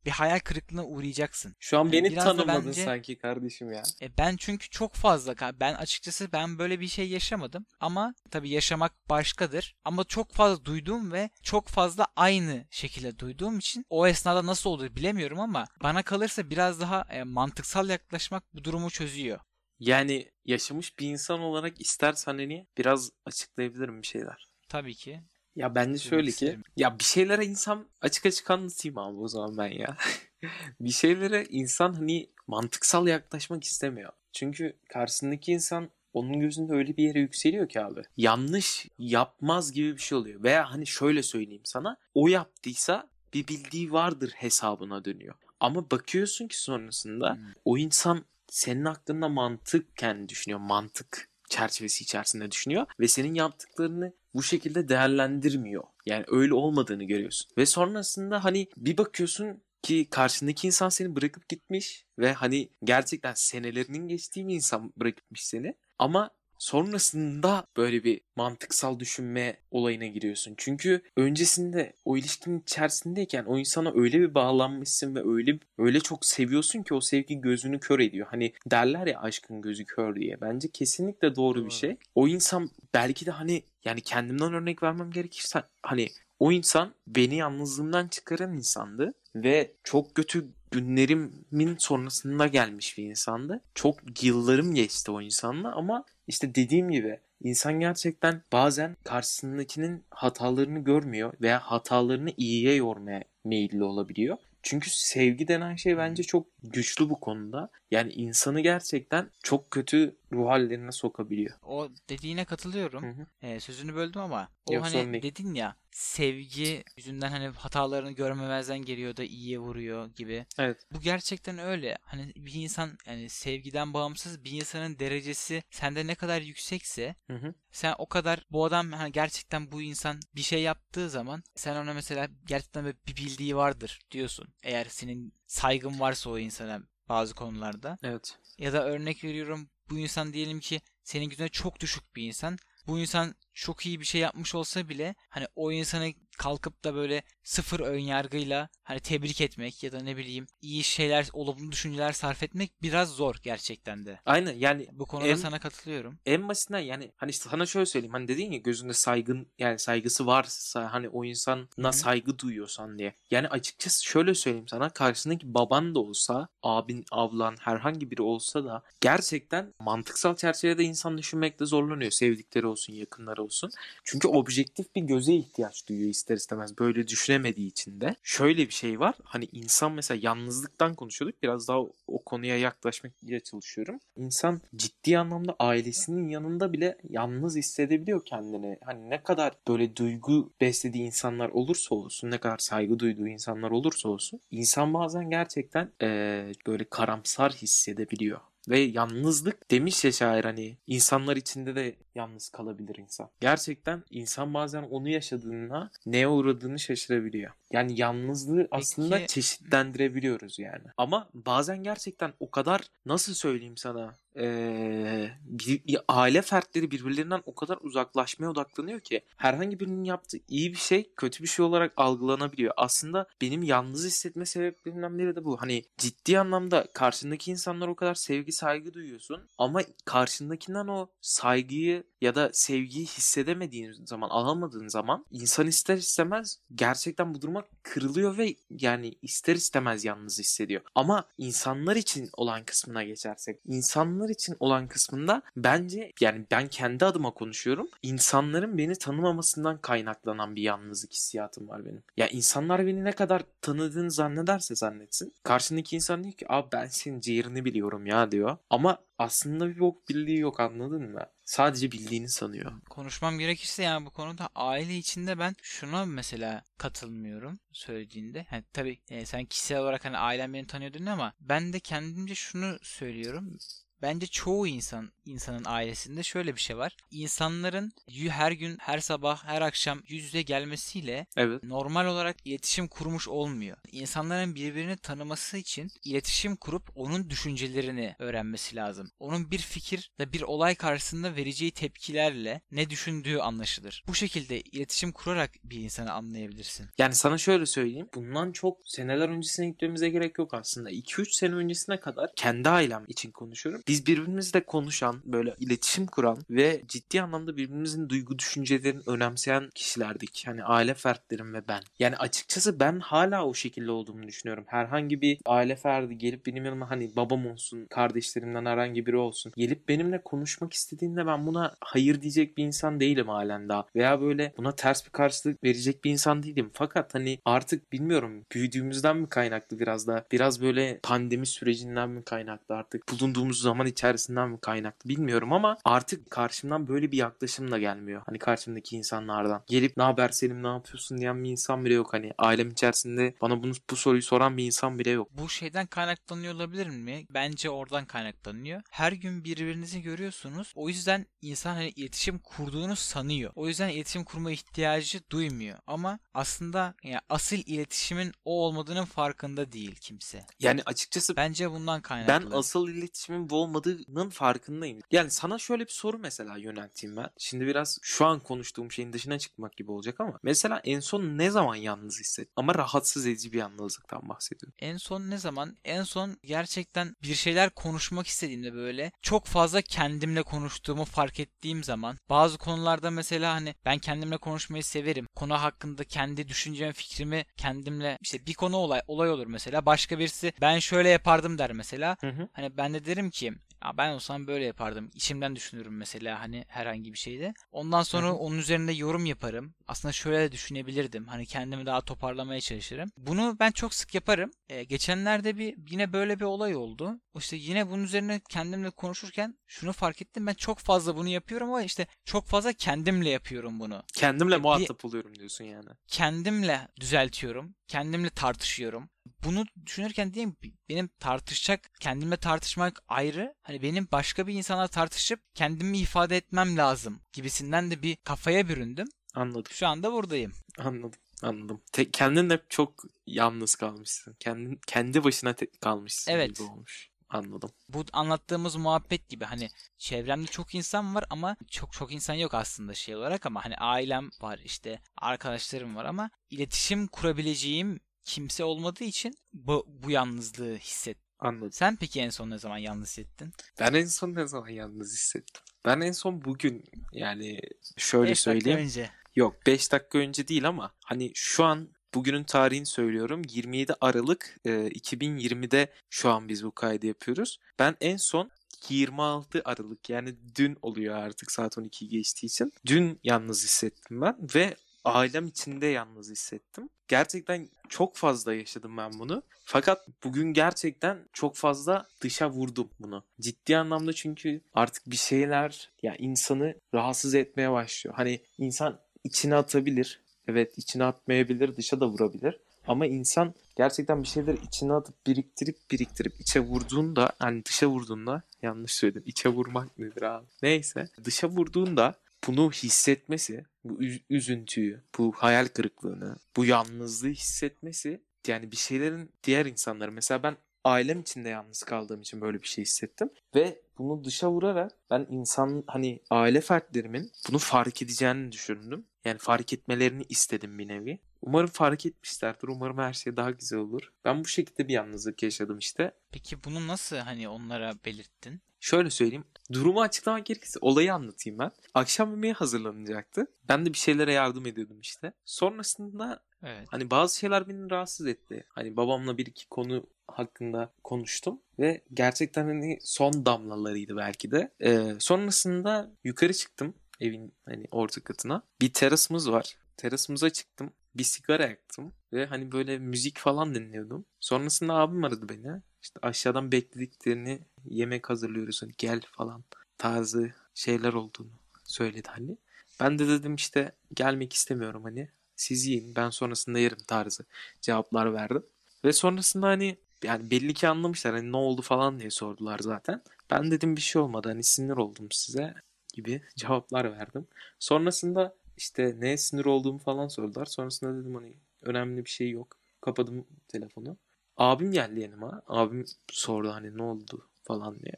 bir 0.06 0.10
hayal 0.10 0.38
kırıklığına 0.38 0.84
uğrayacaksın. 0.84 1.56
Şu 1.58 1.78
an 1.78 1.84
Yani 1.84 1.92
beni 1.92 2.10
biraz 2.10 2.24
tanımadın 2.24 2.66
bence- 2.68 2.84
sanki 2.84 3.18
kardeşim 3.18 3.72
ya. 3.72 3.82
E 4.02 4.18
ben 4.18 4.36
çünkü 4.36 4.70
çok 4.70 4.94
fazla 4.94 5.34
ben 5.60 5.74
açıkçası 5.74 6.32
ben 6.32 6.58
böyle 6.58 6.80
bir 6.80 6.88
şey 6.88 7.08
yaşamadım 7.08 7.66
ama 7.80 8.14
tabii 8.30 8.50
yaşamak 8.50 9.08
başkadır 9.08 9.76
ama 9.84 10.04
çok 10.04 10.32
fazla 10.32 10.64
duyduğum 10.64 11.12
ve 11.12 11.30
çok 11.42 11.68
fazla 11.68 12.06
aynı 12.16 12.66
şekilde 12.70 13.18
duyduğum 13.18 13.58
için 13.58 13.84
o 13.90 14.06
esnada 14.06 14.46
nasıl 14.46 14.70
olur 14.70 14.96
bilemiyorum 14.96 15.40
ama 15.40 15.64
bana 15.82 16.02
kalırsa 16.02 16.50
biraz 16.50 16.80
daha 16.80 17.04
e, 17.10 17.22
mantıksal 17.22 17.88
yaklaşmak 17.88 18.54
bu 18.54 18.64
durumu 18.64 18.90
çözüyor. 18.90 19.40
Yani 19.78 20.30
yaşamış 20.44 20.98
bir 20.98 21.06
insan 21.06 21.40
olarak 21.40 21.80
istersen 21.80 22.32
hani 22.32 22.66
biraz 22.78 23.10
açıklayabilirim 23.24 24.02
bir 24.02 24.06
şeyler. 24.06 24.48
Tabii 24.68 24.94
ki. 24.94 25.20
Ya 25.56 25.74
bence 25.74 25.98
şöyle 25.98 26.30
ki 26.30 26.58
ya 26.76 26.98
bir 26.98 27.04
şeylere 27.04 27.44
insan 27.44 27.86
açık 28.00 28.26
açık 28.26 28.50
anlatayım 28.50 28.98
abi 28.98 29.16
o 29.16 29.28
zaman 29.28 29.58
ben 29.58 29.68
ya. 29.78 29.96
bir 30.80 30.90
şeylere 30.90 31.44
insan 31.50 31.92
hani 31.92 32.30
mantıksal 32.46 33.08
yaklaşmak 33.08 33.64
istemiyor. 33.64 34.12
Çünkü 34.32 34.76
karşısındaki 34.88 35.52
insan 35.52 35.90
onun 36.12 36.40
gözünde 36.40 36.72
öyle 36.72 36.96
bir 36.96 37.04
yere 37.04 37.20
yükseliyor 37.20 37.68
ki 37.68 37.80
abi. 37.80 38.02
Yanlış 38.16 38.86
yapmaz 38.98 39.72
gibi 39.72 39.96
bir 39.96 40.02
şey 40.02 40.18
oluyor. 40.18 40.42
Veya 40.42 40.70
hani 40.70 40.86
şöyle 40.86 41.22
söyleyeyim 41.22 41.64
sana. 41.64 41.96
O 42.14 42.28
yaptıysa 42.28 43.08
bir 43.34 43.48
bildiği 43.48 43.92
vardır 43.92 44.30
hesabına 44.36 45.04
dönüyor. 45.04 45.34
Ama 45.60 45.90
bakıyorsun 45.90 46.48
ki 46.48 46.60
sonrasında 46.62 47.34
Hmm. 47.34 47.44
o 47.64 47.78
insan 47.78 48.24
senin 48.48 48.84
hakkında 48.84 49.28
mantıkken 49.28 50.28
düşünüyor. 50.28 50.60
Mantık 50.60 51.28
çerçevesi 51.48 52.04
içerisinde 52.04 52.50
düşünüyor 52.50 52.86
ve 53.00 53.08
senin 53.08 53.34
yaptıklarını 53.34 54.12
bu 54.36 54.42
şekilde 54.42 54.88
değerlendirmiyor. 54.88 55.84
Yani 56.06 56.24
öyle 56.28 56.54
olmadığını 56.54 57.04
görüyorsun. 57.04 57.50
Ve 57.58 57.66
sonrasında 57.66 58.44
hani 58.44 58.68
bir 58.76 58.98
bakıyorsun 58.98 59.62
ki 59.82 60.10
karşındaki 60.10 60.66
insan 60.66 60.88
seni 60.88 61.16
bırakıp 61.16 61.48
gitmiş 61.48 62.06
ve 62.18 62.32
hani 62.32 62.68
gerçekten 62.84 63.34
senelerinin 63.34 64.08
geçtiği 64.08 64.48
bir 64.48 64.54
insan 64.54 64.92
bırakıp 64.96 65.24
gitmiş 65.24 65.46
seni. 65.46 65.74
Ama 65.98 66.30
sonrasında 66.58 67.66
böyle 67.76 68.04
bir 68.04 68.20
mantıksal 68.36 68.98
düşünme 68.98 69.56
olayına 69.70 70.06
giriyorsun. 70.06 70.54
Çünkü 70.56 71.02
öncesinde 71.16 71.92
o 72.04 72.16
ilişkinin 72.16 72.60
içerisindeyken 72.60 73.44
o 73.44 73.58
insana 73.58 73.92
öyle 73.94 74.20
bir 74.20 74.34
bağlanmışsın 74.34 75.14
ve 75.14 75.20
öyle 75.24 75.58
öyle 75.78 76.00
çok 76.00 76.26
seviyorsun 76.26 76.82
ki 76.82 76.94
o 76.94 77.00
sevgi 77.00 77.40
gözünü 77.40 77.80
kör 77.80 77.98
ediyor. 78.00 78.26
Hani 78.30 78.52
derler 78.70 79.06
ya 79.06 79.20
aşkın 79.20 79.62
gözü 79.62 79.84
kör 79.84 80.16
diye. 80.16 80.40
Bence 80.40 80.68
kesinlikle 80.68 81.36
doğru 81.36 81.66
bir 81.66 81.70
şey. 81.70 81.96
O 82.14 82.28
insan 82.28 82.70
belki 82.94 83.26
de 83.26 83.30
hani 83.30 83.62
yani 83.84 84.00
kendimden 84.00 84.52
örnek 84.52 84.82
vermem 84.82 85.10
gerekirse 85.10 85.62
hani 85.82 86.08
o 86.38 86.52
insan 86.52 86.94
beni 87.06 87.36
yalnızlığımdan 87.36 88.08
çıkaran 88.08 88.54
insandı 88.54 89.14
ve 89.34 89.72
çok 89.84 90.14
kötü 90.14 90.46
günlerimin 90.70 91.76
sonrasında 91.78 92.46
gelmiş 92.46 92.98
bir 92.98 93.04
insandı. 93.04 93.62
Çok 93.74 94.24
yıllarım 94.24 94.74
geçti 94.74 95.10
o 95.10 95.20
insanla 95.20 95.72
ama 95.74 96.04
işte 96.26 96.54
dediğim 96.54 96.90
gibi 96.90 97.18
insan 97.42 97.80
gerçekten 97.80 98.42
bazen 98.52 98.96
karşısındakinin 99.04 100.04
hatalarını 100.10 100.78
görmüyor 100.78 101.32
veya 101.40 101.58
hatalarını 101.58 102.30
iyiye 102.36 102.74
yormaya 102.74 103.24
meyilli 103.44 103.84
olabiliyor. 103.84 104.36
Çünkü 104.62 104.90
sevgi 104.90 105.48
denen 105.48 105.74
şey 105.74 105.98
bence 105.98 106.22
çok 106.22 106.46
güçlü 106.62 107.10
bu 107.10 107.20
konuda. 107.20 107.70
Yani 107.90 108.12
insanı 108.12 108.60
gerçekten 108.60 109.30
çok 109.42 109.70
kötü 109.70 110.16
ruh 110.32 110.48
hallerine 110.48 110.92
sokabiliyor. 110.92 111.54
O 111.62 111.88
dediğine 112.08 112.44
katılıyorum. 112.44 113.02
Hı 113.02 113.10
hı. 113.10 113.46
E, 113.46 113.60
sözünü 113.60 113.94
böldüm 113.94 114.20
ama 114.20 114.48
o 114.66 114.74
Yok, 114.74 114.84
hani 114.84 115.22
dedin 115.22 115.54
ya 115.54 115.76
sevgi 115.96 116.84
yüzünden 116.96 117.30
hani 117.30 117.48
hatalarını 117.48 118.12
görmemezden 118.12 118.78
geliyor 118.78 119.16
da 119.16 119.24
iyiye 119.24 119.58
vuruyor 119.58 120.06
gibi. 120.06 120.46
Evet. 120.58 120.78
Bu 120.92 121.00
gerçekten 121.00 121.58
öyle. 121.58 121.98
Hani 122.02 122.32
bir 122.36 122.54
insan 122.54 122.98
yani 123.06 123.28
sevgiden 123.28 123.94
bağımsız 123.94 124.44
bir 124.44 124.50
insanın 124.50 124.98
derecesi 124.98 125.62
sende 125.70 126.06
ne 126.06 126.14
kadar 126.14 126.40
yüksekse 126.40 127.14
Hı 127.26 127.36
hı. 127.36 127.54
sen 127.70 127.94
o 127.98 128.08
kadar 128.08 128.46
bu 128.50 128.64
adam 128.64 128.92
hani 128.92 129.12
gerçekten 129.12 129.72
bu 129.72 129.82
insan 129.82 130.20
bir 130.34 130.42
şey 130.42 130.62
yaptığı 130.62 131.10
zaman 131.10 131.42
sen 131.54 131.76
ona 131.76 131.92
mesela 131.92 132.28
gerçekten 132.46 132.86
bir 132.86 133.16
bildiği 133.16 133.56
vardır 133.56 134.00
diyorsun. 134.10 134.48
Eğer 134.62 134.84
senin 134.84 135.34
saygın 135.46 136.00
varsa 136.00 136.30
o 136.30 136.38
insana 136.38 136.82
bazı 137.08 137.34
konularda. 137.34 137.98
Evet. 138.02 138.38
Ya 138.58 138.72
da 138.72 138.84
örnek 138.86 139.24
veriyorum 139.24 139.68
bu 139.90 139.98
insan 139.98 140.32
diyelim 140.32 140.60
ki 140.60 140.80
senin 141.04 141.28
gözüne 141.28 141.48
çok 141.48 141.80
düşük 141.80 142.16
bir 142.16 142.22
insan. 142.22 142.58
Bu 142.86 142.98
insan 142.98 143.34
çok 143.54 143.86
iyi 143.86 144.00
bir 144.00 144.04
şey 144.04 144.20
yapmış 144.20 144.54
olsa 144.54 144.88
bile 144.88 145.14
hani 145.28 145.46
o 145.56 145.72
insanı 145.72 146.12
kalkıp 146.38 146.84
da 146.84 146.94
böyle 146.94 147.22
sıfır 147.46 147.80
ön 147.80 147.98
yargıyla 147.98 148.68
hani 148.82 149.00
tebrik 149.00 149.40
etmek 149.40 149.82
ya 149.82 149.92
da 149.92 150.00
ne 150.00 150.16
bileyim 150.16 150.46
iyi 150.62 150.84
şeyler, 150.84 151.28
olumlu 151.32 151.72
düşünceler 151.72 152.12
sarf 152.12 152.42
etmek 152.42 152.82
biraz 152.82 153.10
zor 153.10 153.34
gerçekten 153.42 154.06
de. 154.06 154.20
Aynen 154.26 154.54
yani 154.54 154.88
Bu 154.92 155.06
konuda 155.06 155.28
En- 155.28 155.34
sana 155.36 155.58
katılıyorum. 155.58 156.18
en 156.26 156.48
basitinden 156.48 156.80
yani 156.80 157.12
hani 157.16 157.32
sana 157.32 157.66
şöyle 157.66 157.86
söyleyeyim 157.86 158.12
hani 158.12 158.28
dedin 158.28 158.52
ya 158.52 158.58
gözünde 158.58 158.92
saygın 158.92 159.46
yani 159.58 159.78
saygısı 159.78 160.26
varsa 160.26 160.92
hani 160.92 161.08
o 161.08 161.24
insana 161.24 161.66
Hı 161.80 161.88
hı. 161.88 161.92
saygı 161.92 162.38
duyuyorsan 162.38 162.98
diye. 162.98 163.14
Yani 163.30 163.48
açıkçası 163.48 164.04
şöyle 164.04 164.34
söyleyeyim 164.34 164.68
sana 164.68 164.90
karşındaki 164.90 165.54
baban 165.54 165.94
da 165.94 165.98
olsa 166.00 166.48
abin 166.62 167.04
ablan 167.12 167.56
herhangi 167.60 168.10
biri 168.10 168.22
olsa 168.22 168.64
da 168.64 168.82
gerçekten 169.00 169.74
mantıksal 169.80 170.36
çerçevede 170.36 170.84
insan 170.84 171.18
düşünmekte 171.18 171.66
zorlanıyor 171.66 172.10
sevdikleri 172.10 172.66
olsun 172.66 172.92
yakınları 172.92 173.42
olsun. 173.42 173.70
Çünkü 174.04 174.28
objektif 174.28 174.94
bir 174.94 175.02
göze 175.02 175.34
ihtiyaç 175.34 175.88
duyuyor 175.88 176.10
ister 176.10 176.36
istemez 176.36 176.78
böyle 176.78 177.06
düşünemediği 177.36 177.68
için 177.70 178.00
de. 178.00 178.16
Şöyle 178.22 178.66
bir 178.66 178.72
şey 178.72 179.00
var 179.00 179.14
hani 179.24 179.48
insan 179.52 179.92
mesela 179.92 180.20
yalnızlıktan 180.22 180.94
konuşuyorduk 180.94 181.42
biraz 181.42 181.68
daha 181.68 181.78
o, 182.06 182.18
konuya 182.26 182.58
yaklaşmaya 182.58 183.40
çalışıyorum. 183.44 183.98
İnsan 184.16 184.60
ciddi 184.76 185.18
anlamda 185.18 185.56
ailesinin 185.58 186.28
yanında 186.28 186.72
bile 186.72 186.98
yalnız 187.08 187.56
hissedebiliyor 187.56 188.24
kendini. 188.24 188.78
Hani 188.84 189.10
ne 189.10 189.22
kadar 189.22 189.52
böyle 189.68 189.96
duygu 189.96 190.50
beslediği 190.60 191.04
insanlar 191.04 191.48
olursa 191.48 191.94
olsun, 191.94 192.30
ne 192.30 192.38
kadar 192.38 192.58
saygı 192.58 192.98
duyduğu 192.98 193.28
insanlar 193.28 193.70
olursa 193.70 194.08
olsun, 194.08 194.40
insan 194.50 194.94
bazen 194.94 195.30
gerçekten 195.30 195.90
eee, 196.02 196.52
böyle 196.66 196.84
karamsar 196.84 197.52
hissedebiliyor. 197.52 198.40
Ve 198.68 198.78
yalnızlık 198.80 199.70
demiş 199.70 200.04
ya 200.04 200.12
şair 200.12 200.44
hani 200.44 200.76
insanlar 200.86 201.36
içinde 201.36 201.74
de 201.74 201.96
yalnız 202.14 202.48
kalabilir 202.48 202.96
insan. 202.96 203.30
Gerçekten 203.40 204.02
insan 204.10 204.54
bazen 204.54 204.82
onu 204.82 205.08
yaşadığında 205.08 205.90
neye 206.06 206.28
uğradığını 206.28 206.78
şaşırabiliyor. 206.78 207.52
Yani 207.72 208.00
yalnızlığı 208.00 208.68
aslında 208.70 209.16
Peki- 209.16 209.34
çeşitlendirebiliyoruz 209.34 210.58
yani. 210.58 210.84
Ama 210.96 211.28
bazen 211.34 211.82
gerçekten 211.82 212.32
o 212.40 212.50
kadar 212.50 212.80
nasıl 213.06 213.34
söyleyeyim 213.34 213.76
sana 213.76 214.14
bir, 214.36 215.84
bir 215.86 215.98
aile 216.08 216.42
fertleri 216.42 216.90
birbirlerinden 216.90 217.42
o 217.46 217.54
kadar 217.54 217.78
uzaklaşmaya 217.80 218.50
odaklanıyor 218.50 219.00
ki 219.00 219.20
herhangi 219.36 219.80
birinin 219.80 220.04
yaptığı 220.04 220.38
iyi 220.48 220.72
bir 220.72 220.78
şey 220.78 221.10
kötü 221.16 221.42
bir 221.42 221.48
şey 221.48 221.64
olarak 221.64 221.92
algılanabiliyor. 221.96 222.74
Aslında 222.76 223.26
benim 223.40 223.62
yalnız 223.62 224.06
hissetme 224.06 224.46
sebeplerimden 224.46 225.18
biri 225.18 225.36
de 225.36 225.44
bu. 225.44 225.60
Hani 225.60 225.84
ciddi 225.98 226.38
anlamda 226.38 226.86
karşındaki 226.92 227.50
insanlar 227.50 227.88
o 227.88 227.94
kadar 227.94 228.14
sevgi 228.14 228.52
saygı 228.52 228.94
duyuyorsun 228.94 229.48
ama 229.58 229.80
karşındakinden 230.04 230.86
o 230.88 231.08
saygıyı 231.20 232.04
ya 232.20 232.34
da 232.34 232.50
sevgiyi 232.52 233.06
hissedemediğin 233.06 233.92
zaman 233.92 234.28
alamadığın 234.28 234.88
zaman 234.88 235.24
insan 235.30 235.66
ister 235.66 235.96
istemez 235.96 236.58
gerçekten 236.74 237.34
bu 237.34 237.42
duruma 237.42 237.64
kırılıyor 237.82 238.38
ve 238.38 238.54
yani 238.70 239.14
ister 239.22 239.54
istemez 239.54 240.04
yalnız 240.04 240.38
hissediyor. 240.38 240.80
Ama 240.94 241.24
insanlar 241.38 241.96
için 241.96 242.28
olan 242.36 242.64
kısmına 242.64 243.04
geçersek 243.04 243.60
insanlar 243.66 244.28
için 244.28 244.56
olan 244.60 244.88
kısmında 244.88 245.42
bence 245.56 246.12
yani 246.20 246.46
ben 246.50 246.68
kendi 246.68 247.04
adıma 247.04 247.30
konuşuyorum. 247.30 247.88
İnsanların 248.02 248.78
beni 248.78 248.96
tanımamasından 248.96 249.78
kaynaklanan 249.78 250.56
bir 250.56 250.62
yalnızlık 250.62 251.12
hissiyatım 251.12 251.68
var 251.68 251.84
benim. 251.84 252.02
Ya 252.16 252.28
insanlar 252.28 252.86
beni 252.86 253.04
ne 253.04 253.12
kadar 253.12 253.42
tanıdığını 253.60 254.10
zannederse 254.10 254.74
zannetsin. 254.74 255.32
Karşındaki 255.42 255.96
insan 255.96 256.24
diyor 256.24 256.34
ki 256.34 256.46
abi 256.48 256.68
ben 256.72 256.86
senin 256.86 257.20
ciğerini 257.20 257.64
biliyorum 257.64 258.06
ya 258.06 258.30
diyor. 258.30 258.56
Ama 258.70 258.98
aslında 259.18 259.68
bir 259.68 259.80
bok 259.80 260.08
bildiği 260.08 260.38
yok 260.38 260.60
anladın 260.60 261.12
mı? 261.12 261.26
Sadece 261.44 261.92
bildiğini 261.92 262.28
sanıyor. 262.28 262.72
Konuşmam 262.90 263.38
gerekirse 263.38 263.82
yani 263.82 264.06
bu 264.06 264.10
konuda 264.10 264.48
aile 264.54 264.96
içinde 264.96 265.38
ben 265.38 265.54
şuna 265.62 266.04
mesela 266.04 266.64
katılmıyorum 266.78 267.58
söylediğinde. 267.72 268.46
Yani 268.52 268.64
tabii 268.72 269.00
e, 269.10 269.26
sen 269.26 269.44
kişisel 269.44 269.78
olarak 269.78 270.04
hani 270.04 270.18
ailem 270.18 270.54
beni 270.54 270.66
tanıyor 270.66 270.94
dedin 270.94 271.06
ama 271.06 271.32
ben 271.40 271.72
de 271.72 271.80
kendimce 271.80 272.34
şunu 272.34 272.78
söylüyorum. 272.82 273.58
Bence 274.02 274.26
çoğu 274.26 274.66
insan 274.66 275.12
insanın 275.26 275.62
ailesinde 275.66 276.22
şöyle 276.22 276.56
bir 276.56 276.60
şey 276.60 276.76
var. 276.76 276.96
İnsanların 277.10 277.92
her 278.28 278.52
gün, 278.52 278.76
her 278.80 278.98
sabah, 278.98 279.44
her 279.44 279.62
akşam 279.62 280.02
yüz 280.08 280.24
yüze 280.24 280.42
gelmesiyle 280.42 281.26
Evet. 281.36 281.62
normal 281.62 282.06
olarak 282.06 282.36
iletişim 282.44 282.88
kurmuş 282.88 283.28
olmuyor. 283.28 283.76
İnsanların 283.92 284.54
birbirini 284.54 284.96
tanıması 284.96 285.56
için 285.56 285.90
iletişim 286.04 286.56
kurup 286.56 286.90
onun 286.94 287.30
düşüncelerini 287.30 288.14
öğrenmesi 288.18 288.76
lazım. 288.76 289.10
Onun 289.20 289.50
bir 289.50 289.58
fikir 289.58 290.10
ve 290.20 290.32
bir 290.32 290.42
olay 290.42 290.74
karşısında 290.74 291.36
vereceği 291.36 291.70
tepkilerle 291.70 292.60
ne 292.70 292.90
düşündüğü 292.90 293.38
anlaşılır. 293.38 294.04
Bu 294.08 294.14
şekilde 294.14 294.60
iletişim 294.60 295.12
kurarak 295.12 295.50
bir 295.64 295.80
insanı 295.80 296.12
anlayabilirsin. 296.12 296.86
Yani 296.98 297.14
sana 297.14 297.38
şöyle 297.38 297.66
söyleyeyim. 297.66 298.08
Bundan 298.14 298.52
çok 298.52 298.78
seneler 298.84 299.28
öncesine 299.28 299.68
gitmemize 299.68 300.08
gerek 300.08 300.38
yok 300.38 300.54
aslında. 300.54 300.90
2-3 300.90 301.36
sene 301.36 301.54
öncesine 301.54 302.00
kadar 302.00 302.30
kendi 302.36 302.68
ailem 302.68 303.04
için 303.08 303.30
konuşuyorum. 303.30 303.82
Biz 303.88 304.06
birbirimizle 304.06 304.60
konuşan, 304.60 305.20
böyle 305.24 305.54
iletişim 305.60 306.06
kuran 306.06 306.38
ve 306.50 306.82
ciddi 306.88 307.22
anlamda 307.22 307.56
birbirimizin 307.56 308.08
duygu 308.08 308.38
düşüncelerini 308.38 309.00
önemseyen 309.06 309.70
kişilerdik. 309.74 310.44
Yani 310.46 310.64
aile 310.64 310.94
fertlerim 310.94 311.54
ve 311.54 311.68
ben. 311.68 311.80
Yani 311.98 312.16
açıkçası 312.16 312.80
ben 312.80 313.00
hala 313.00 313.46
o 313.46 313.54
şekilde 313.54 313.90
olduğumu 313.90 314.22
düşünüyorum. 314.22 314.64
Herhangi 314.66 315.20
bir 315.20 315.38
aile 315.46 315.76
ferdi 315.76 316.18
gelip 316.18 316.46
benim 316.46 316.64
yanıma 316.64 316.90
hani 316.90 317.16
babam 317.16 317.46
olsun, 317.46 317.86
kardeşlerimden 317.86 318.66
herhangi 318.66 319.06
biri 319.06 319.16
olsun. 319.16 319.52
Gelip 319.56 319.88
benimle 319.88 320.22
konuşmak 320.24 320.72
istediğinde 320.72 321.26
ben 321.26 321.46
buna 321.46 321.74
hayır 321.80 322.20
diyecek 322.20 322.58
bir 322.58 322.64
insan 322.64 323.00
değilim 323.00 323.28
halen 323.28 323.68
daha. 323.68 323.86
Veya 323.96 324.20
böyle 324.20 324.54
buna 324.56 324.72
ters 324.72 325.06
bir 325.06 325.10
karşılık 325.10 325.64
verecek 325.64 326.04
bir 326.04 326.10
insan 326.10 326.42
değilim. 326.42 326.70
Fakat 326.72 327.14
hani 327.14 327.38
artık 327.44 327.92
bilmiyorum 327.92 328.44
büyüdüğümüzden 328.52 329.16
mi 329.16 329.28
kaynaklı 329.28 329.78
biraz 329.78 330.06
da 330.06 330.26
biraz 330.32 330.62
böyle 330.62 331.00
pandemi 331.02 331.46
sürecinden 331.46 332.10
mi 332.10 332.24
kaynaklı 332.24 332.74
artık 332.74 333.02
bulunduğumuz 333.12 333.60
zaman 333.60 333.75
içerisinden 333.84 334.48
mi 334.48 334.58
kaynaklı 334.60 335.08
bilmiyorum 335.08 335.52
ama 335.52 335.78
artık 335.84 336.30
karşımdan 336.30 336.88
böyle 336.88 337.12
bir 337.12 337.16
yaklaşım 337.16 337.70
da 337.70 337.78
gelmiyor. 337.78 338.22
Hani 338.26 338.38
karşımdaki 338.38 338.96
insanlardan. 338.96 339.62
Gelip 339.66 339.96
ne 339.96 340.02
haber 340.02 340.28
Selim 340.28 340.62
ne 340.62 340.68
yapıyorsun 340.68 341.18
diyen 341.18 341.44
bir 341.44 341.50
insan 341.50 341.84
bile 341.84 341.94
yok. 341.94 342.12
Hani 342.12 342.32
ailem 342.38 342.70
içerisinde 342.70 343.34
bana 343.40 343.62
bunu 343.62 343.72
bu 343.90 343.96
soruyu 343.96 344.22
soran 344.22 344.56
bir 344.56 344.64
insan 344.64 344.98
bile 344.98 345.10
yok. 345.10 345.28
Bu 345.32 345.48
şeyden 345.48 345.86
kaynaklanıyor 345.86 346.54
olabilir 346.54 346.86
mi? 346.86 347.26
Bence 347.34 347.70
oradan 347.70 348.04
kaynaklanıyor. 348.04 348.82
Her 348.90 349.12
gün 349.12 349.44
birbirinizi 349.44 350.02
görüyorsunuz. 350.02 350.72
O 350.74 350.88
yüzden 350.88 351.26
insan 351.42 351.74
hani 351.74 351.88
iletişim 351.88 352.38
kurduğunu 352.38 352.96
sanıyor. 352.96 353.52
O 353.54 353.68
yüzden 353.68 353.88
iletişim 353.88 354.24
kurma 354.24 354.50
ihtiyacı 354.50 355.20
duymuyor. 355.30 355.78
Ama 355.86 356.18
aslında 356.34 356.94
yani 357.02 357.20
asıl 357.28 357.56
iletişimin 357.56 358.32
o 358.44 358.64
olmadığının 358.66 359.04
farkında 359.04 359.72
değil 359.72 359.94
kimse. 360.00 360.46
Yani 360.60 360.82
açıkçası 360.86 361.36
Bence 361.36 361.70
bundan 361.70 361.96
Ben 361.96 362.02
kaynaklı. 362.02 362.56
asıl 362.56 362.88
iletişimin 362.88 363.50
bu 363.50 363.56
olmadığının 363.66 364.30
farkındayım. 364.30 365.00
Yani 365.10 365.30
sana 365.30 365.58
şöyle 365.58 365.86
bir 365.86 365.92
soru 365.92 366.18
mesela 366.18 366.56
yönelteyim 366.56 367.16
ben. 367.16 367.28
Şimdi 367.38 367.66
biraz 367.66 367.98
şu 368.02 368.26
an 368.26 368.40
konuştuğum 368.40 368.92
şeyin 368.92 369.12
dışına 369.12 369.38
çıkmak 369.38 369.76
gibi 369.76 369.90
olacak 369.90 370.20
ama 370.20 370.38
mesela 370.42 370.80
en 370.84 371.00
son 371.00 371.22
ne 371.22 371.50
zaman 371.50 371.74
yalnız 371.74 372.20
hissettin? 372.20 372.52
Ama 372.56 372.74
rahatsız 372.74 373.26
edici 373.26 373.52
bir 373.52 373.58
yalnızlıktan 373.58 374.28
bahsediyorum. 374.28 374.74
En 374.78 374.96
son 374.96 375.30
ne 375.30 375.38
zaman? 375.38 375.76
En 375.84 376.02
son 376.02 376.36
gerçekten 376.44 377.16
bir 377.22 377.34
şeyler 377.34 377.70
konuşmak 377.70 378.26
istediğimde 378.26 378.74
böyle 378.74 379.12
çok 379.22 379.46
fazla 379.46 379.82
kendimle 379.82 380.42
konuştuğumu 380.42 381.04
fark 381.04 381.40
ettiğim 381.40 381.84
zaman 381.84 382.18
bazı 382.28 382.58
konularda 382.58 383.10
mesela 383.10 383.54
hani 383.54 383.74
ben 383.84 383.98
kendimle 383.98 384.36
konuşmayı 384.36 384.84
severim. 384.84 385.26
Konu 385.34 385.54
hakkında 385.62 386.04
kendi 386.04 386.48
düşüncem, 386.48 386.92
fikrimi 386.92 387.44
kendimle 387.56 388.18
işte 388.20 388.46
bir 388.46 388.54
konu 388.54 388.76
olay 388.76 389.00
olay 389.06 389.30
olur 389.30 389.46
mesela. 389.46 389.86
Başka 389.86 390.18
birisi 390.18 390.52
ben 390.60 390.78
şöyle 390.78 391.08
yapardım 391.08 391.58
der 391.58 391.72
mesela. 391.72 392.16
Hı 392.20 392.28
hı. 392.28 392.48
Hani 392.52 392.76
ben 392.76 392.94
de 392.94 393.04
derim 393.04 393.30
ki 393.30 393.52
ya 393.84 393.96
ben 393.96 394.12
olsam 394.12 394.46
böyle 394.46 394.64
yapardım. 394.64 395.10
İçimden 395.14 395.56
düşünürüm 395.56 395.96
mesela 395.96 396.40
hani 396.40 396.64
herhangi 396.68 397.12
bir 397.12 397.18
şeyde. 397.18 397.54
Ondan 397.72 398.02
sonra 398.02 398.26
Hı 398.26 398.30
hı. 398.30 398.34
onun 398.34 398.58
üzerinde 398.58 398.92
yorum 398.92 399.26
yaparım. 399.26 399.74
Aslında 399.88 400.12
şöyle 400.12 400.38
de 400.38 400.52
düşünebilirdim. 400.52 401.26
Hani 401.26 401.46
kendimi 401.46 401.86
daha 401.86 402.00
toparlamaya 402.00 402.60
çalışırım. 402.60 403.10
Bunu 403.16 403.56
ben 403.60 403.70
çok 403.70 403.94
sık 403.94 404.14
yaparım. 404.14 404.50
Ee, 404.68 404.84
geçenlerde 404.84 405.58
bir 405.58 405.74
yine 405.90 406.12
böyle 406.12 406.40
bir 406.40 406.44
olay 406.44 406.76
oldu. 406.76 407.20
İşte 407.38 407.56
yine 407.56 407.90
bunun 407.90 408.04
üzerine 408.04 408.40
kendimle 408.50 408.90
konuşurken 408.90 409.58
şunu 409.66 409.92
fark 409.92 410.22
ettim. 410.22 410.46
Ben 410.46 410.54
çok 410.54 410.78
fazla 410.78 411.16
bunu 411.16 411.28
yapıyorum 411.28 411.68
ama 411.68 411.82
işte 411.82 412.06
çok 412.24 412.46
fazla 412.46 412.72
kendimle 412.72 413.30
yapıyorum 413.30 413.80
bunu. 413.80 414.02
Kendimle 414.14 414.56
Bir- 414.56 414.60
muhatap 414.62 415.04
oluyorum 415.04 415.34
diyorsun 415.38 415.64
yani. 415.64 415.88
Kendimle 416.08 416.88
düzeltiyorum. 417.00 417.74
Kendimle 417.88 418.30
tartışıyorum. 418.30 419.08
Bunu 419.44 419.64
düşünürken 419.86 420.34
diyeyim 420.34 420.56
benim 420.88 421.08
tartışacak, 421.20 421.90
kendimle 422.00 422.36
tartışmak 422.36 423.02
ayrı. 423.08 423.54
Hani 423.62 423.82
benim 423.82 424.08
başka 424.12 424.46
bir 424.46 424.54
insana 424.54 424.88
tartışıp 424.88 425.40
kendimi 425.54 425.98
ifade 425.98 426.36
etmem 426.36 426.76
lazım 426.76 427.20
gibisinden 427.32 427.90
de 427.90 428.02
bir 428.02 428.16
kafaya 428.16 428.68
büründüm. 428.68 429.06
Anladım. 429.34 429.72
Şu 429.72 429.86
anda 429.86 430.12
buradayım. 430.12 430.52
Anladım. 430.78 431.20
Anladım. 431.42 431.80
Te- 431.92 432.10
kendin 432.10 432.50
de 432.50 432.62
çok 432.68 433.04
yalnız 433.26 433.74
kalmışsın. 433.74 434.36
Kendin 434.40 434.80
kendi 434.86 435.24
başına 435.24 435.52
te- 435.52 435.70
kalmışsın 435.80 436.32
Evet. 436.32 436.56
gibi 436.56 436.68
olmuş. 436.68 437.10
Anladım. 437.28 437.70
Bu 437.88 438.04
anlattığımız 438.12 438.76
muhabbet 438.76 439.28
gibi 439.28 439.44
hani 439.44 439.70
çevremde 439.98 440.46
çok 440.46 440.74
insan 440.74 441.14
var 441.14 441.24
ama 441.30 441.56
çok 441.70 441.92
çok 441.92 442.12
insan 442.12 442.34
yok 442.34 442.54
aslında 442.54 442.94
şey 442.94 443.16
olarak 443.16 443.46
ama 443.46 443.64
hani 443.64 443.76
ailem 443.76 444.30
var 444.40 444.60
işte 444.64 445.00
arkadaşlarım 445.16 445.96
var 445.96 446.04
ama 446.04 446.30
iletişim 446.50 447.06
kurabileceğim 447.06 448.00
kimse 448.26 448.64
olmadığı 448.64 449.04
için 449.04 449.34
bu, 449.52 449.86
bu 449.88 450.10
yalnızlığı 450.10 450.76
hissettim. 450.76 451.22
Anladım. 451.38 451.72
Sen 451.72 451.96
peki 451.96 452.20
en 452.20 452.30
son 452.30 452.50
ne 452.50 452.58
zaman 452.58 452.78
yalnız 452.78 453.08
hissettin? 453.08 453.52
Ben 453.80 453.92
en 453.92 454.06
son 454.06 454.34
ne 454.34 454.46
zaman 454.46 454.68
yalnız 454.68 455.12
hissettim? 455.12 455.62
Ben 455.84 456.00
en 456.00 456.12
son 456.12 456.44
bugün 456.44 456.84
yani 457.12 457.60
şöyle 457.96 458.30
Beş 458.30 458.46
dakika 458.46 458.60
söyleyeyim. 458.60 458.86
önce. 458.86 459.10
Yok 459.36 459.66
5 459.66 459.92
dakika 459.92 460.18
önce 460.18 460.48
değil 460.48 460.68
ama 460.68 460.92
hani 461.04 461.32
şu 461.34 461.64
an 461.64 461.88
bugünün 462.14 462.44
tarihini 462.44 462.86
söylüyorum. 462.86 463.42
27 463.48 463.94
Aralık 464.00 464.56
e, 464.64 464.70
2020'de 464.70 465.92
şu 466.10 466.30
an 466.30 466.48
biz 466.48 466.64
bu 466.64 466.72
kaydı 466.72 467.06
yapıyoruz. 467.06 467.58
Ben 467.78 467.96
en 468.00 468.16
son 468.16 468.50
26 468.88 469.62
Aralık 469.64 470.10
yani 470.10 470.34
dün 470.54 470.76
oluyor 470.82 471.16
artık 471.16 471.52
saat 471.52 471.78
12 471.78 472.08
geçtiği 472.08 472.46
için. 472.46 472.72
Dün 472.86 473.20
yalnız 473.24 473.64
hissettim 473.64 474.20
ben 474.20 474.36
ve 474.54 474.76
ailem 475.06 475.46
içinde 475.46 475.86
yalnız 475.86 476.30
hissettim. 476.30 476.88
Gerçekten 477.08 477.68
çok 477.88 478.16
fazla 478.16 478.54
yaşadım 478.54 478.96
ben 478.96 479.18
bunu. 479.18 479.42
Fakat 479.64 480.06
bugün 480.24 480.52
gerçekten 480.52 481.18
çok 481.32 481.56
fazla 481.56 482.06
dışa 482.20 482.50
vurdum 482.50 482.88
bunu. 483.00 483.22
Ciddi 483.40 483.76
anlamda 483.76 484.12
çünkü 484.12 484.60
artık 484.74 485.10
bir 485.10 485.16
şeyler 485.16 485.90
ya 486.02 486.16
insanı 486.16 486.74
rahatsız 486.94 487.34
etmeye 487.34 487.72
başlıyor. 487.72 488.14
Hani 488.16 488.40
insan 488.58 488.98
içine 489.24 489.54
atabilir. 489.54 490.20
Evet 490.48 490.78
içine 490.78 491.04
atmayabilir, 491.04 491.76
dışa 491.76 492.00
da 492.00 492.06
vurabilir. 492.08 492.58
Ama 492.86 493.06
insan 493.06 493.54
gerçekten 493.76 494.22
bir 494.22 494.28
şeyleri 494.28 494.56
içine 494.66 494.92
atıp 494.92 495.26
biriktirip 495.26 495.76
biriktirip 495.90 496.40
içe 496.40 496.60
vurduğunda 496.60 497.32
hani 497.38 497.64
dışa 497.64 497.86
vurduğunda 497.86 498.42
yanlış 498.62 498.92
söyledim. 498.92 499.22
İçe 499.26 499.48
vurmak 499.48 499.98
nedir 499.98 500.22
abi? 500.22 500.46
Neyse 500.62 501.08
dışa 501.24 501.48
vurduğunda 501.48 502.14
bunu 502.46 502.70
hissetmesi, 502.70 503.64
bu 503.84 504.02
üz- 504.02 504.22
üzüntüyü, 504.30 505.02
bu 505.18 505.32
hayal 505.32 505.66
kırıklığını, 505.68 506.36
bu 506.56 506.64
yalnızlığı 506.64 507.28
hissetmesi 507.28 508.20
yani 508.46 508.72
bir 508.72 508.76
şeylerin 508.76 509.32
diğer 509.44 509.66
insanları 509.66 510.12
mesela 510.12 510.42
ben 510.42 510.56
ailem 510.84 511.20
içinde 511.20 511.48
yalnız 511.48 511.82
kaldığım 511.82 512.20
için 512.20 512.40
böyle 512.40 512.62
bir 512.62 512.66
şey 512.68 512.84
hissettim 512.84 513.30
ve 513.54 513.80
bunu 513.98 514.24
dışa 514.24 514.50
vurarak 514.50 514.92
ben 515.10 515.26
insan 515.30 515.84
hani 515.86 516.20
aile 516.30 516.60
fertlerimin 516.60 517.30
bunu 517.48 517.58
fark 517.58 518.02
edeceğini 518.02 518.52
düşündüm. 518.52 519.06
Yani 519.24 519.38
fark 519.38 519.72
etmelerini 519.72 520.22
istedim 520.28 520.78
bir 520.78 520.88
nevi. 520.88 521.18
Umarım 521.42 521.70
fark 521.70 522.06
etmişlerdir. 522.06 522.68
Umarım 522.68 522.98
her 522.98 523.12
şey 523.12 523.36
daha 523.36 523.50
güzel 523.50 523.78
olur. 523.78 524.12
Ben 524.24 524.44
bu 524.44 524.48
şekilde 524.48 524.88
bir 524.88 524.92
yalnızlık 524.92 525.42
yaşadım 525.42 525.78
işte. 525.78 526.12
Peki 526.32 526.64
bunu 526.64 526.86
nasıl 526.86 527.16
hani 527.16 527.48
onlara 527.48 527.94
belirttin? 528.04 528.60
Şöyle 528.86 529.10
söyleyeyim. 529.10 529.44
Durumu 529.72 530.00
açıklamak 530.00 530.46
gerekirse 530.46 530.78
olayı 530.82 531.14
anlatayım 531.14 531.58
ben. 531.58 531.70
Akşam 531.94 532.30
yemeğe 532.30 532.52
hazırlanacaktı. 532.52 533.46
Ben 533.68 533.86
de 533.86 533.92
bir 533.92 533.98
şeylere 533.98 534.32
yardım 534.32 534.66
ediyordum 534.66 535.00
işte. 535.00 535.32
Sonrasında 535.44 536.42
Evet. 536.62 536.88
hani 536.90 537.10
bazı 537.10 537.38
şeyler 537.38 537.68
beni 537.68 537.90
rahatsız 537.90 538.26
etti. 538.26 538.64
Hani 538.68 538.96
babamla 538.96 539.38
bir 539.38 539.46
iki 539.46 539.68
konu 539.68 540.06
hakkında 540.28 540.92
konuştum 541.04 541.60
ve 541.78 542.02
gerçekten 542.14 542.64
hani 542.64 542.98
son 543.02 543.46
damlalarıydı 543.46 544.16
belki 544.16 544.50
de. 544.50 544.72
Ee, 544.80 545.14
sonrasında 545.18 546.10
yukarı 546.24 546.52
çıktım 546.52 546.94
evin 547.20 547.52
hani 547.64 547.84
orta 547.90 548.20
katına. 548.20 548.62
Bir 548.80 548.92
terasımız 548.92 549.50
var. 549.50 549.76
Terasımıza 549.96 550.50
çıktım. 550.50 550.92
Bir 551.14 551.24
sigara 551.24 551.62
yaktım 551.62 552.12
ve 552.32 552.46
hani 552.46 552.72
böyle 552.72 552.98
müzik 552.98 553.38
falan 553.38 553.74
dinliyordum. 553.74 554.24
Sonrasında 554.40 554.94
abim 554.94 555.24
aradı 555.24 555.48
beni. 555.48 555.82
İşte 556.06 556.18
aşağıdan 556.22 556.72
beklediklerini 556.72 557.60
yemek 557.84 558.30
hazırlıyoruz 558.30 558.82
hani 558.82 558.92
gel 558.98 559.20
falan 559.32 559.64
tarzı 559.98 560.54
şeyler 560.74 561.12
olduğunu 561.12 561.50
söyledi 561.84 562.28
hani. 562.30 562.56
Ben 563.00 563.18
de 563.18 563.28
dedim 563.28 563.54
işte 563.54 563.92
gelmek 564.14 564.52
istemiyorum 564.52 565.04
hani 565.04 565.28
siz 565.56 565.86
yiyin 565.86 566.16
ben 566.16 566.30
sonrasında 566.30 566.78
yerim 566.78 566.98
tarzı 567.06 567.44
cevaplar 567.80 568.32
verdim. 568.32 568.66
Ve 569.04 569.12
sonrasında 569.12 569.66
hani 569.66 569.96
yani 570.24 570.50
belli 570.50 570.74
ki 570.74 570.88
anlamışlar 570.88 571.34
hani 571.34 571.52
ne 571.52 571.56
oldu 571.56 571.82
falan 571.82 572.18
diye 572.18 572.30
sordular 572.30 572.78
zaten. 572.78 573.22
Ben 573.50 573.70
dedim 573.70 573.96
bir 573.96 574.00
şey 574.00 574.22
olmadı 574.22 574.48
hani 574.48 574.62
sinir 574.62 574.96
oldum 574.96 575.28
size 575.30 575.74
gibi 576.12 576.42
cevaplar 576.56 577.12
verdim. 577.12 577.46
Sonrasında 577.78 578.56
işte 578.76 579.16
neye 579.18 579.36
sinir 579.36 579.64
olduğumu 579.64 579.98
falan 579.98 580.28
sordular. 580.28 580.66
Sonrasında 580.66 581.20
dedim 581.20 581.34
hani 581.34 581.54
önemli 581.82 582.24
bir 582.24 582.30
şey 582.30 582.50
yok. 582.50 582.76
Kapadım 583.00 583.46
telefonu. 583.68 584.16
Abim 584.56 584.92
geldi 584.92 585.20
yanıma. 585.20 585.62
Abim 585.66 586.04
sordu 586.30 586.72
hani 586.72 586.96
ne 586.96 587.02
oldu 587.02 587.48
falan 587.62 588.00
diye. 588.00 588.14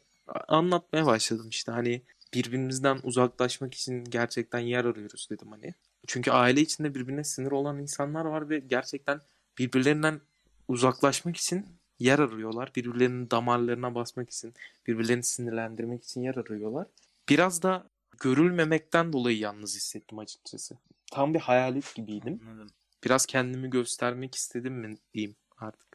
Anlatmaya 0.49 1.07
başladım 1.07 1.49
işte 1.49 1.73
hani 1.73 2.03
birbirimizden 2.35 3.01
uzaklaşmak 3.03 3.75
için 3.75 4.05
gerçekten 4.05 4.59
yer 4.59 4.85
arıyoruz 4.85 5.29
dedim 5.31 5.49
hani. 5.51 5.75
Çünkü 6.07 6.31
aile 6.31 6.61
içinde 6.61 6.95
birbirine 6.95 7.25
sinir 7.25 7.51
olan 7.51 7.79
insanlar 7.79 8.25
var 8.25 8.51
ve 8.51 8.59
gerçekten 8.59 9.21
birbirlerinden 9.59 10.21
uzaklaşmak 10.69 11.37
için 11.37 11.67
yer 11.99 12.19
arıyorlar. 12.19 12.73
Birbirlerinin 12.77 13.31
damarlarına 13.31 13.95
basmak 13.95 14.31
için, 14.31 14.55
birbirlerini 14.87 15.25
sinirlendirmek 15.25 16.05
için 16.05 16.21
yer 16.21 16.35
arıyorlar. 16.35 16.87
Biraz 17.29 17.63
da 17.63 17.87
görülmemekten 18.21 19.13
dolayı 19.13 19.39
yalnız 19.39 19.77
hissettim 19.77 20.19
açıkçası. 20.19 20.77
Tam 21.13 21.35
bir 21.35 21.41
hayalet 21.41 21.95
gibiydim. 21.95 22.41
Anladım. 22.51 22.71
Biraz 23.05 23.27
kendimi 23.27 23.71
göstermek 23.71 24.35
istedim 24.35 24.75
mi 24.75 24.97
diyeyim 25.15 25.37
artık. 25.59 25.88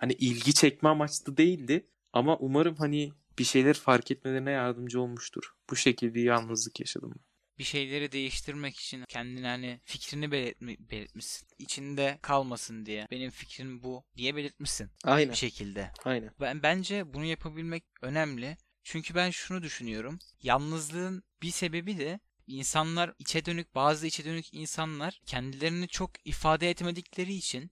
Hani 0.00 0.12
ilgi 0.12 0.54
çekme 0.54 0.88
amaçlı 0.88 1.36
değildi 1.36 1.86
ama 2.12 2.36
umarım 2.36 2.76
hani 2.76 3.12
bir 3.38 3.44
şeyler 3.44 3.74
fark 3.74 4.10
etmelerine 4.10 4.50
yardımcı 4.50 5.00
olmuştur. 5.00 5.42
Bu 5.70 5.76
şekilde 5.76 6.20
yalnızlık 6.20 6.80
yaşadım. 6.80 7.14
bir 7.58 7.64
şeyleri 7.64 8.12
değiştirmek 8.12 8.76
için 8.76 9.04
kendine 9.08 9.46
hani 9.46 9.80
fikrini 9.84 10.32
belirtmi, 10.32 10.76
belirtmişsin. 10.90 11.48
İçinde 11.58 12.18
kalmasın 12.22 12.86
diye. 12.86 13.06
Benim 13.10 13.30
fikrim 13.30 13.82
bu 13.82 14.04
diye 14.16 14.36
belirtmişsin 14.36 14.90
Aynen. 15.04 15.30
bir 15.32 15.36
şekilde. 15.36 15.90
Aynen. 16.04 16.30
Ben 16.40 16.62
bence 16.62 17.14
bunu 17.14 17.24
yapabilmek 17.24 17.84
önemli. 18.02 18.56
Çünkü 18.84 19.14
ben 19.14 19.30
şunu 19.30 19.62
düşünüyorum. 19.62 20.18
Yalnızlığın 20.42 21.22
bir 21.42 21.50
sebebi 21.50 21.98
de 21.98 22.20
insanlar 22.46 23.14
içe 23.18 23.44
dönük 23.44 23.74
bazı 23.74 24.06
içe 24.06 24.24
dönük 24.24 24.54
insanlar 24.54 25.20
kendilerini 25.26 25.88
çok 25.88 26.10
ifade 26.24 26.70
etmedikleri 26.70 27.34
için 27.34 27.70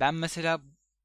ben 0.00 0.14
mesela 0.14 0.60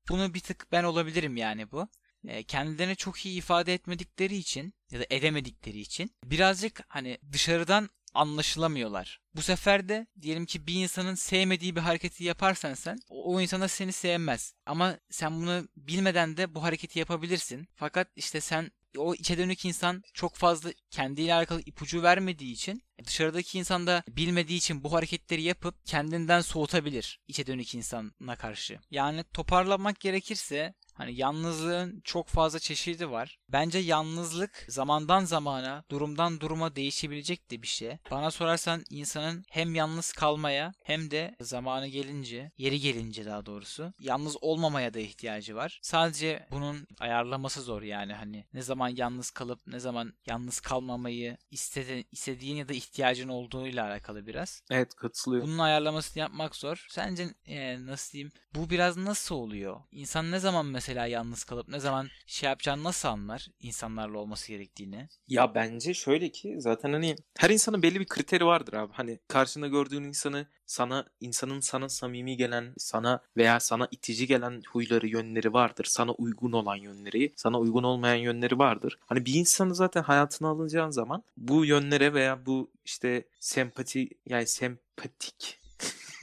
bunu 0.09 0.33
bir 0.33 0.39
tık 0.39 0.71
ben 0.71 0.83
olabilirim 0.83 1.37
yani 1.37 1.71
bu. 1.71 1.87
E, 2.27 2.43
kendilerini 2.43 2.95
çok 2.95 3.25
iyi 3.25 3.37
ifade 3.37 3.73
etmedikleri 3.73 4.35
için 4.35 4.73
ya 4.91 4.99
da 4.99 5.05
edemedikleri 5.09 5.79
için 5.79 6.11
birazcık 6.23 6.81
hani 6.87 7.17
dışarıdan 7.31 7.89
anlaşılamıyorlar. 8.13 9.21
Bu 9.35 9.41
sefer 9.41 9.89
de 9.89 10.07
diyelim 10.21 10.45
ki 10.45 10.67
bir 10.67 10.73
insanın 10.73 11.15
sevmediği 11.15 11.75
bir 11.75 11.81
hareketi 11.81 12.23
yaparsan 12.23 12.73
sen 12.73 12.99
o, 13.09 13.33
o 13.35 13.41
insan 13.41 13.67
seni 13.67 13.91
sevmez. 13.91 14.53
Ama 14.65 14.97
sen 15.09 15.41
bunu 15.41 15.67
bilmeden 15.77 16.37
de 16.37 16.55
bu 16.55 16.63
hareketi 16.63 16.99
yapabilirsin. 16.99 17.67
Fakat 17.75 18.07
işte 18.15 18.41
sen 18.41 18.71
o 18.97 19.15
içe 19.15 19.37
dönük 19.37 19.65
insan 19.65 20.03
çok 20.13 20.35
fazla 20.35 20.69
kendiyle 20.91 21.33
alakalı 21.33 21.61
ipucu 21.65 22.03
vermediği 22.03 22.51
için 22.51 22.83
dışarıdaki 23.05 23.59
insan 23.59 23.87
da 23.87 24.03
bilmediği 24.09 24.57
için 24.57 24.83
bu 24.83 24.93
hareketleri 24.93 25.41
yapıp 25.41 25.85
kendinden 25.85 26.41
soğutabilir 26.41 27.19
içe 27.27 27.47
dönük 27.47 27.75
insana 27.75 28.35
karşı. 28.37 28.79
Yani 28.91 29.23
toparlamak 29.33 29.99
gerekirse 29.99 30.73
Hani 30.97 31.15
yalnızlığın 31.15 32.01
çok 32.03 32.27
fazla 32.27 32.59
çeşidi 32.59 33.11
var. 33.11 33.39
Bence 33.49 33.79
yalnızlık 33.79 34.65
zamandan 34.69 35.25
zamana, 35.25 35.83
durumdan 35.91 36.39
duruma 36.39 36.75
değişebilecek 36.75 37.51
de 37.51 37.61
bir 37.61 37.67
şey. 37.67 37.97
Bana 38.11 38.31
sorarsan 38.31 38.83
insanın 38.89 39.45
hem 39.49 39.75
yalnız 39.75 40.11
kalmaya 40.13 40.73
hem 40.83 41.11
de 41.11 41.35
zamanı 41.41 41.87
gelince, 41.87 42.51
yeri 42.57 42.79
gelince 42.79 43.25
daha 43.25 43.45
doğrusu 43.45 43.93
yalnız 43.99 44.37
olmamaya 44.41 44.93
da 44.93 44.99
ihtiyacı 44.99 45.55
var. 45.55 45.79
Sadece 45.83 46.47
bunun 46.51 46.87
ayarlaması 46.99 47.61
zor 47.61 47.81
yani 47.81 48.13
hani 48.13 48.45
ne 48.53 48.61
zaman 48.61 48.89
yalnız 48.89 49.31
kalıp 49.31 49.59
ne 49.67 49.79
zaman 49.79 50.13
yalnız 50.27 50.59
kalmamayı 50.59 51.37
istedi, 51.51 52.05
istediğin 52.11 52.55
ya 52.55 52.69
da 52.69 52.73
ihtiyacın 52.73 53.29
olduğuyla 53.29 53.85
alakalı 53.85 54.27
biraz. 54.27 54.61
Evet 54.69 54.95
katılıyorum. 54.95 55.47
Bunun 55.47 55.57
ayarlamasını 55.57 56.19
yapmak 56.19 56.55
zor. 56.55 56.85
Sence 56.89 57.27
e, 57.45 57.85
nasıl 57.85 58.13
diyeyim? 58.13 58.31
Bu 58.55 58.69
biraz 58.69 58.97
nasıl 58.97 59.35
oluyor? 59.35 59.81
İnsan 59.91 60.31
ne 60.31 60.39
zaman 60.39 60.65
mesela 60.65 60.86
yalnız 60.95 61.43
kalıp 61.43 61.67
ne 61.67 61.79
zaman 61.79 62.07
şey 62.25 62.49
yapacağını 62.49 62.83
nasıl 62.83 63.07
anlar 63.09 63.47
insanlarla 63.59 64.17
olması 64.17 64.47
gerektiğini? 64.47 65.07
Ya 65.27 65.55
bence 65.55 65.93
şöyle 65.93 66.31
ki 66.31 66.55
zaten 66.57 66.93
hani 66.93 67.15
her 67.37 67.49
insanın 67.49 67.83
belli 67.83 67.99
bir 67.99 68.05
kriteri 68.05 68.45
vardır 68.45 68.73
abi. 68.73 68.93
Hani 68.93 69.19
karşında 69.27 69.67
gördüğün 69.67 70.03
insanı 70.03 70.47
sana 70.65 71.05
insanın 71.19 71.59
sana 71.59 71.89
samimi 71.89 72.37
gelen, 72.37 72.73
sana 72.77 73.21
veya 73.37 73.59
sana 73.59 73.87
itici 73.91 74.27
gelen 74.27 74.61
huyları, 74.71 75.07
yönleri 75.07 75.53
vardır. 75.53 75.85
Sana 75.89 76.11
uygun 76.11 76.51
olan 76.51 76.75
yönleri, 76.75 77.33
sana 77.35 77.59
uygun 77.59 77.83
olmayan 77.83 78.15
yönleri 78.15 78.59
vardır. 78.59 78.99
Hani 79.05 79.25
bir 79.25 79.33
insanı 79.33 79.75
zaten 79.75 80.03
hayatına 80.03 80.47
alacağın 80.47 80.91
zaman 80.91 81.23
bu 81.37 81.65
yönlere 81.65 82.13
veya 82.13 82.45
bu 82.45 82.71
işte 82.85 83.27
sempati 83.39 84.09
yani 84.25 84.47
sempatik 84.47 85.59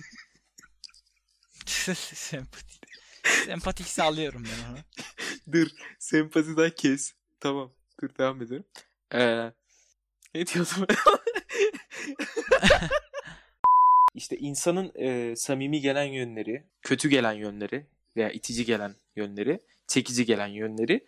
Sempatik. 1.94 2.73
Sempatik 3.46 3.86
sağlıyorum 3.86 4.44
ben 4.44 4.72
onu. 4.72 4.78
Dur 5.52 5.68
sempatiden 5.98 6.70
kes. 6.70 7.14
Tamam. 7.40 7.72
Dur 8.02 8.08
devam 8.18 8.42
edelim. 8.42 8.64
Ee, 9.14 9.52
ne 10.34 10.46
diyordum? 10.46 10.86
işte 14.14 14.36
insanın 14.36 14.92
e, 14.94 15.36
samimi 15.36 15.80
gelen 15.80 16.04
yönleri, 16.04 16.64
kötü 16.82 17.08
gelen 17.08 17.32
yönleri 17.32 17.86
veya 18.16 18.30
itici 18.30 18.64
gelen 18.64 18.94
yönleri, 19.16 19.60
çekici 19.86 20.24
gelen 20.24 20.46
yönleri 20.46 21.06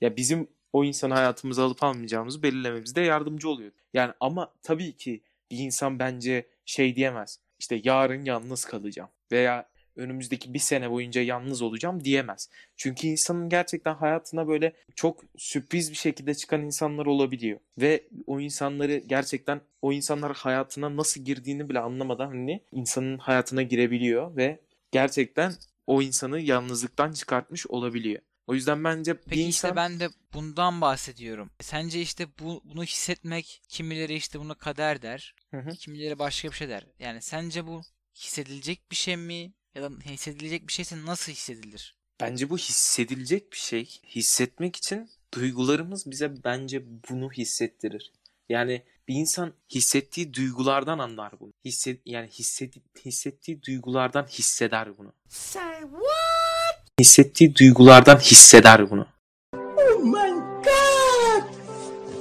ya 0.00 0.16
bizim 0.16 0.48
o 0.72 0.84
insanı 0.84 1.14
hayatımıza 1.14 1.64
alıp 1.64 1.82
almayacağımızı 1.82 2.42
belirlememizde 2.42 3.00
yardımcı 3.00 3.48
oluyor. 3.48 3.72
Yani 3.94 4.12
ama 4.20 4.54
tabii 4.62 4.96
ki 4.96 5.22
bir 5.50 5.58
insan 5.58 5.98
bence 5.98 6.46
şey 6.64 6.96
diyemez. 6.96 7.40
İşte 7.58 7.80
yarın 7.84 8.24
yalnız 8.24 8.64
kalacağım 8.64 9.10
veya 9.32 9.68
önümüzdeki 9.96 10.54
bir 10.54 10.58
sene 10.58 10.90
boyunca 10.90 11.22
yalnız 11.22 11.62
olacağım 11.62 12.04
diyemez. 12.04 12.50
Çünkü 12.76 13.06
insanın 13.06 13.48
gerçekten 13.48 13.94
hayatına 13.94 14.48
böyle 14.48 14.72
çok 14.94 15.24
sürpriz 15.36 15.90
bir 15.90 15.96
şekilde 15.96 16.34
çıkan 16.34 16.62
insanlar 16.62 17.06
olabiliyor. 17.06 17.58
Ve 17.78 18.04
o 18.26 18.40
insanları 18.40 18.96
gerçekten 18.96 19.60
o 19.82 19.92
insanlar 19.92 20.36
hayatına 20.36 20.96
nasıl 20.96 21.20
girdiğini 21.24 21.68
bile 21.68 21.78
anlamadan 21.80 22.26
hani 22.26 22.62
insanın 22.72 23.18
hayatına 23.18 23.62
girebiliyor 23.62 24.36
ve 24.36 24.60
gerçekten 24.92 25.52
o 25.86 26.02
insanı 26.02 26.40
yalnızlıktan 26.40 27.12
çıkartmış 27.12 27.66
olabiliyor. 27.66 28.22
O 28.46 28.54
yüzden 28.54 28.84
bence 28.84 29.14
bir 29.14 29.22
Peki 29.22 29.42
insan 29.42 29.68
işte 29.68 29.76
ben 29.76 30.00
de 30.00 30.08
bundan 30.32 30.80
bahsediyorum. 30.80 31.50
Sence 31.60 32.00
işte 32.00 32.26
bu, 32.38 32.62
bunu 32.64 32.84
hissetmek 32.84 33.62
kimileri 33.68 34.14
işte 34.14 34.40
bunu 34.40 34.54
kader 34.54 35.02
der. 35.02 35.34
Hı 35.50 35.56
hı. 35.56 35.70
Kimileri 35.70 36.18
başka 36.18 36.48
bir 36.48 36.54
şey 36.54 36.68
der. 36.68 36.86
Yani 36.98 37.22
sence 37.22 37.66
bu 37.66 37.82
hissedilecek 38.14 38.90
bir 38.90 38.96
şey 38.96 39.16
mi? 39.16 39.52
Ya 39.76 39.82
da 39.82 39.90
hissedilecek 40.04 40.68
bir 40.68 40.72
şeyse 40.72 41.06
nasıl 41.06 41.32
hissedilir? 41.32 41.94
Bence 42.20 42.50
bu 42.50 42.58
hissedilecek 42.58 43.52
bir 43.52 43.56
şey. 43.56 44.00
Hissetmek 44.04 44.76
için 44.76 45.10
duygularımız 45.34 46.10
bize 46.10 46.44
bence 46.44 46.84
bunu 47.10 47.32
hissettirir. 47.32 48.12
Yani 48.48 48.82
bir 49.08 49.14
insan 49.14 49.54
hissettiği 49.74 50.34
duygulardan 50.34 50.98
anlar 50.98 51.40
bunu. 51.40 51.52
Hisset 51.64 52.00
yani 52.06 52.28
hisset, 52.28 52.74
hissettiği 53.04 53.62
duygulardan 53.62 54.26
hisseder 54.26 54.98
bunu. 54.98 55.12
Say 55.28 55.80
what? 55.80 57.00
Hissettiği 57.00 57.56
duygulardan 57.56 58.18
hisseder 58.18 58.90
bunu. 58.90 59.08
Oh 59.54 60.02
my 60.02 60.30
god! 60.64 61.44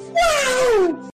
Wow! 0.05 1.09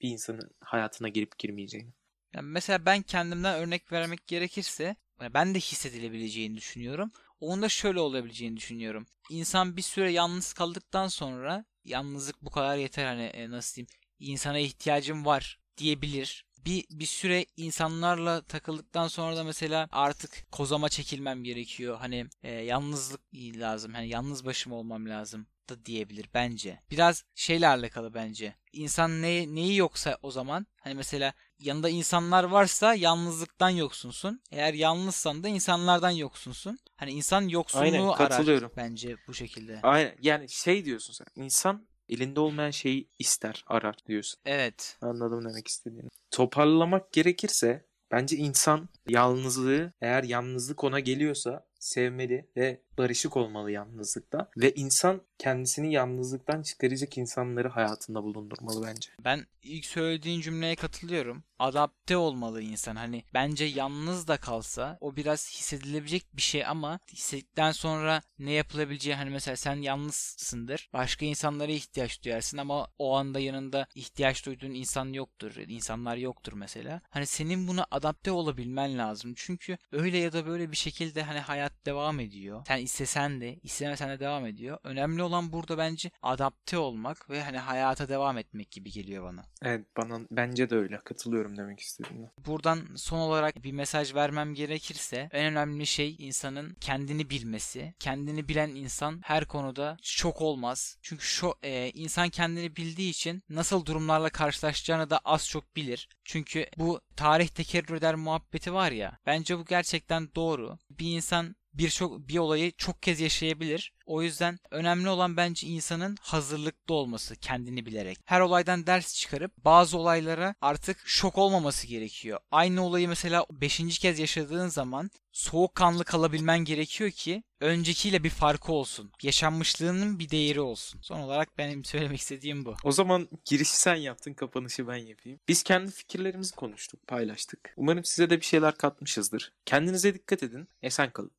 Bir 0.00 0.08
insanın 0.08 0.50
hayatına 0.60 1.08
girip 1.08 1.38
girmeyeceğini. 1.38 1.90
Yani 2.34 2.48
mesela 2.48 2.86
ben 2.86 3.02
kendimden 3.02 3.54
örnek 3.54 3.92
vermek 3.92 4.26
gerekirse 4.26 4.96
ben 5.20 5.54
de 5.54 5.58
hissedilebileceğini 5.58 6.56
düşünüyorum. 6.56 7.12
Onun 7.40 7.62
da 7.62 7.68
şöyle 7.68 8.00
olabileceğini 8.00 8.56
düşünüyorum. 8.56 9.06
İnsan 9.30 9.76
bir 9.76 9.82
süre 9.82 10.12
yalnız 10.12 10.52
kaldıktan 10.52 11.08
sonra 11.08 11.64
yalnızlık 11.84 12.42
bu 12.42 12.50
kadar 12.50 12.76
yeter 12.76 13.04
hani 13.04 13.22
e, 13.22 13.50
nasıl 13.50 13.76
diyeyim 13.76 13.88
insana 14.18 14.58
ihtiyacım 14.58 15.24
var 15.24 15.58
diyebilir. 15.76 16.44
Bir, 16.66 16.84
bir 16.90 17.06
süre 17.06 17.46
insanlarla 17.56 18.42
takıldıktan 18.42 19.08
sonra 19.08 19.36
da 19.36 19.44
mesela 19.44 19.88
artık 19.92 20.52
kozama 20.52 20.88
çekilmem 20.88 21.44
gerekiyor. 21.44 21.98
Hani 21.98 22.26
e, 22.42 22.52
yalnızlık 22.52 23.20
lazım. 23.34 23.94
Hani 23.94 24.08
yalnız 24.08 24.44
başım 24.44 24.72
olmam 24.72 25.08
lazım 25.08 25.46
da 25.68 25.86
diyebilir 25.86 26.28
bence. 26.34 26.80
Biraz 26.90 27.24
şeyle 27.34 27.68
alakalı 27.68 28.14
bence. 28.14 28.54
İnsan 28.72 29.22
ne, 29.22 29.54
neyi 29.54 29.76
yoksa 29.76 30.18
o 30.22 30.30
zaman 30.30 30.66
hani 30.80 30.94
mesela 30.94 31.32
yanında 31.58 31.88
insanlar 31.88 32.44
varsa 32.44 32.94
yalnızlıktan 32.94 33.70
yoksunsun. 33.70 34.40
Eğer 34.52 34.74
yalnızsan 34.74 35.42
da 35.44 35.48
insanlardan 35.48 36.10
yoksunsun. 36.10 36.78
Hani 36.96 37.10
insan 37.10 37.48
yoksunluğu 37.48 37.84
Aynen, 37.84 38.08
arar 38.08 38.76
bence 38.76 39.16
bu 39.28 39.34
şekilde. 39.34 39.80
Aynen 39.82 40.14
yani 40.22 40.48
şey 40.48 40.84
diyorsun 40.84 41.12
sen. 41.12 41.44
İnsan 41.44 41.86
elinde 42.08 42.40
olmayan 42.40 42.70
şeyi 42.70 43.08
ister, 43.18 43.64
arar 43.66 43.96
diyorsun. 44.06 44.40
Evet. 44.44 44.96
Anladım 45.00 45.44
demek 45.48 45.68
istediğini. 45.68 46.08
Toparlamak 46.30 47.12
gerekirse 47.12 47.86
bence 48.10 48.36
insan 48.36 48.88
yalnızlığı 49.08 49.92
eğer 50.00 50.24
yalnızlık 50.24 50.84
ona 50.84 51.00
geliyorsa 51.00 51.66
sevmeli 51.78 52.48
ve 52.56 52.80
barışık 52.98 53.36
olmalı 53.36 53.70
yalnızlıkta 53.70 54.50
ve 54.56 54.74
insan 54.74 55.20
kendisini 55.38 55.92
yalnızlıktan 55.92 56.62
çıkaracak 56.62 57.18
insanları 57.18 57.68
hayatında 57.68 58.22
bulundurmalı 58.22 58.86
bence. 58.86 59.10
Ben 59.24 59.46
ilk 59.62 59.86
söylediğin 59.86 60.40
cümleye 60.40 60.76
katılıyorum. 60.76 61.44
Adapte 61.58 62.16
olmalı 62.16 62.62
insan. 62.62 62.96
Hani 62.96 63.24
bence 63.34 63.64
yalnız 63.64 64.28
da 64.28 64.36
kalsa 64.36 64.98
o 65.00 65.16
biraz 65.16 65.50
hissedilebilecek 65.50 66.26
bir 66.36 66.42
şey 66.42 66.66
ama 66.66 66.98
hissettikten 67.12 67.72
sonra 67.72 68.22
ne 68.38 68.52
yapılabileceği 68.52 69.16
hani 69.16 69.30
mesela 69.30 69.56
sen 69.56 69.76
yalnızsındır. 69.76 70.90
Başka 70.92 71.26
insanlara 71.26 71.72
ihtiyaç 71.72 72.24
duyarsın 72.24 72.58
ama 72.58 72.88
o 72.98 73.16
anda 73.16 73.40
yanında 73.40 73.86
ihtiyaç 73.94 74.46
duyduğun 74.46 74.70
insan 74.70 75.12
yoktur. 75.12 75.56
insanlar 75.68 76.16
yoktur 76.16 76.52
mesela. 76.52 77.00
Hani 77.10 77.26
senin 77.26 77.68
buna 77.68 77.86
adapte 77.90 78.30
olabilmen 78.30 78.98
lazım. 78.98 79.32
Çünkü 79.36 79.78
öyle 79.92 80.18
ya 80.18 80.32
da 80.32 80.46
böyle 80.46 80.70
bir 80.70 80.76
şekilde 80.76 81.22
hani 81.22 81.40
hayat 81.40 81.86
devam 81.86 82.20
ediyor. 82.20 82.64
Sen 82.66 82.78
istesen 82.84 83.40
de 83.40 83.58
istemesen 83.62 84.10
de 84.10 84.20
devam 84.20 84.46
ediyor. 84.46 84.78
Önemli 84.84 85.22
olan 85.22 85.52
burada 85.52 85.78
bence 85.78 86.10
adapte 86.22 86.78
olmak 86.78 87.30
ve 87.30 87.42
hani 87.42 87.58
hayata 87.58 88.08
devam 88.08 88.38
etmek 88.38 88.70
gibi 88.70 88.90
geliyor 88.90 89.24
bana. 89.24 89.44
Evet 89.62 89.86
bana 89.96 90.20
bence 90.30 90.70
de 90.70 90.76
öyle 90.76 90.98
katılıyorum 91.04 91.56
demek 91.56 91.80
istediğine. 91.80 92.30
Buradan 92.46 92.80
son 92.96 93.18
olarak 93.18 93.64
bir 93.64 93.72
mesaj 93.72 94.14
vermem 94.14 94.54
gerekirse 94.54 95.28
en 95.32 95.46
önemli 95.46 95.86
şey 95.86 96.16
insanın 96.18 96.74
kendini 96.80 97.30
bilmesi. 97.30 97.94
Kendini 97.98 98.48
bilen 98.48 98.68
insan 98.68 99.20
her 99.24 99.44
konuda 99.44 99.96
şok 100.02 100.40
olmaz. 100.40 100.98
Çünkü 101.02 101.24
şu 101.24 101.54
e, 101.62 101.90
insan 101.90 102.28
kendini 102.28 102.76
bildiği 102.76 103.10
için 103.10 103.42
nasıl 103.48 103.86
durumlarla 103.86 104.30
karşılaşacağını 104.30 105.10
da 105.10 105.18
az 105.24 105.48
çok 105.48 105.76
bilir. 105.76 106.08
Çünkü 106.24 106.66
bu 106.76 107.00
tarih 107.16 107.48
tekerrür 107.48 107.94
eder 107.94 108.14
muhabbeti 108.14 108.72
var 108.72 108.92
ya. 108.92 109.18
Bence 109.26 109.58
bu 109.58 109.64
gerçekten 109.64 110.28
doğru. 110.34 110.78
Bir 110.90 111.16
insan 111.16 111.56
birçok 111.74 112.28
bir 112.28 112.38
olayı 112.38 112.72
çok 112.72 113.02
kez 113.02 113.20
yaşayabilir. 113.20 113.92
O 114.06 114.22
yüzden 114.22 114.58
önemli 114.70 115.08
olan 115.08 115.36
bence 115.36 115.66
insanın 115.66 116.16
hazırlıklı 116.20 116.94
olması 116.94 117.36
kendini 117.36 117.86
bilerek. 117.86 118.18
Her 118.24 118.40
olaydan 118.40 118.86
ders 118.86 119.14
çıkarıp 119.14 119.52
bazı 119.64 119.98
olaylara 119.98 120.54
artık 120.60 120.98
şok 121.04 121.38
olmaması 121.38 121.86
gerekiyor. 121.86 122.40
Aynı 122.50 122.84
olayı 122.86 123.08
mesela 123.08 123.46
5. 123.50 123.98
kez 123.98 124.18
yaşadığın 124.18 124.68
zaman 124.68 125.10
soğukkanlı 125.32 126.04
kalabilmen 126.04 126.58
gerekiyor 126.58 127.10
ki 127.10 127.42
öncekiyle 127.60 128.24
bir 128.24 128.30
farkı 128.30 128.72
olsun. 128.72 129.12
Yaşanmışlığının 129.22 130.18
bir 130.18 130.30
değeri 130.30 130.60
olsun. 130.60 131.00
Son 131.02 131.20
olarak 131.20 131.58
benim 131.58 131.84
söylemek 131.94 132.20
istediğim 132.20 132.64
bu. 132.64 132.74
O 132.84 132.92
zaman 132.92 133.28
girişi 133.44 133.76
sen 133.76 133.94
yaptın, 133.94 134.34
kapanışı 134.34 134.88
ben 134.88 134.96
yapayım. 134.96 135.40
Biz 135.48 135.62
kendi 135.62 135.90
fikirlerimizi 135.90 136.54
konuştuk, 136.54 137.06
paylaştık. 137.06 137.74
Umarım 137.76 138.04
size 138.04 138.30
de 138.30 138.40
bir 138.40 138.44
şeyler 138.44 138.76
katmışızdır. 138.76 139.52
Kendinize 139.64 140.14
dikkat 140.14 140.42
edin, 140.42 140.68
esen 140.82 141.10
kalın. 141.10 141.30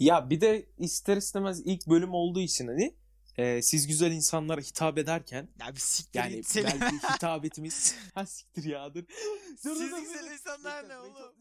Ya 0.00 0.30
bir 0.30 0.40
de 0.40 0.66
ister 0.78 1.16
istemez 1.16 1.60
ilk 1.64 1.86
bölüm 1.88 2.14
olduğu 2.14 2.40
için 2.40 2.66
hani 2.66 2.94
e, 3.36 3.62
siz 3.62 3.86
güzel 3.86 4.12
insanlara 4.12 4.60
hitap 4.60 4.98
ederken 4.98 5.48
Ya 5.60 5.74
bir 5.74 5.80
siktir 5.80 6.20
yani 6.20 6.42
seni. 6.44 6.64
belki 6.64 6.96
hitabetimiz 7.14 7.96
ha 8.14 8.26
siktir 8.26 8.64
ya 8.64 8.94
dur. 8.94 9.04
Siz 9.58 9.78
güzel 9.78 10.30
insanlar 10.32 10.88
ne 10.88 10.98
oğlum? 10.98 11.34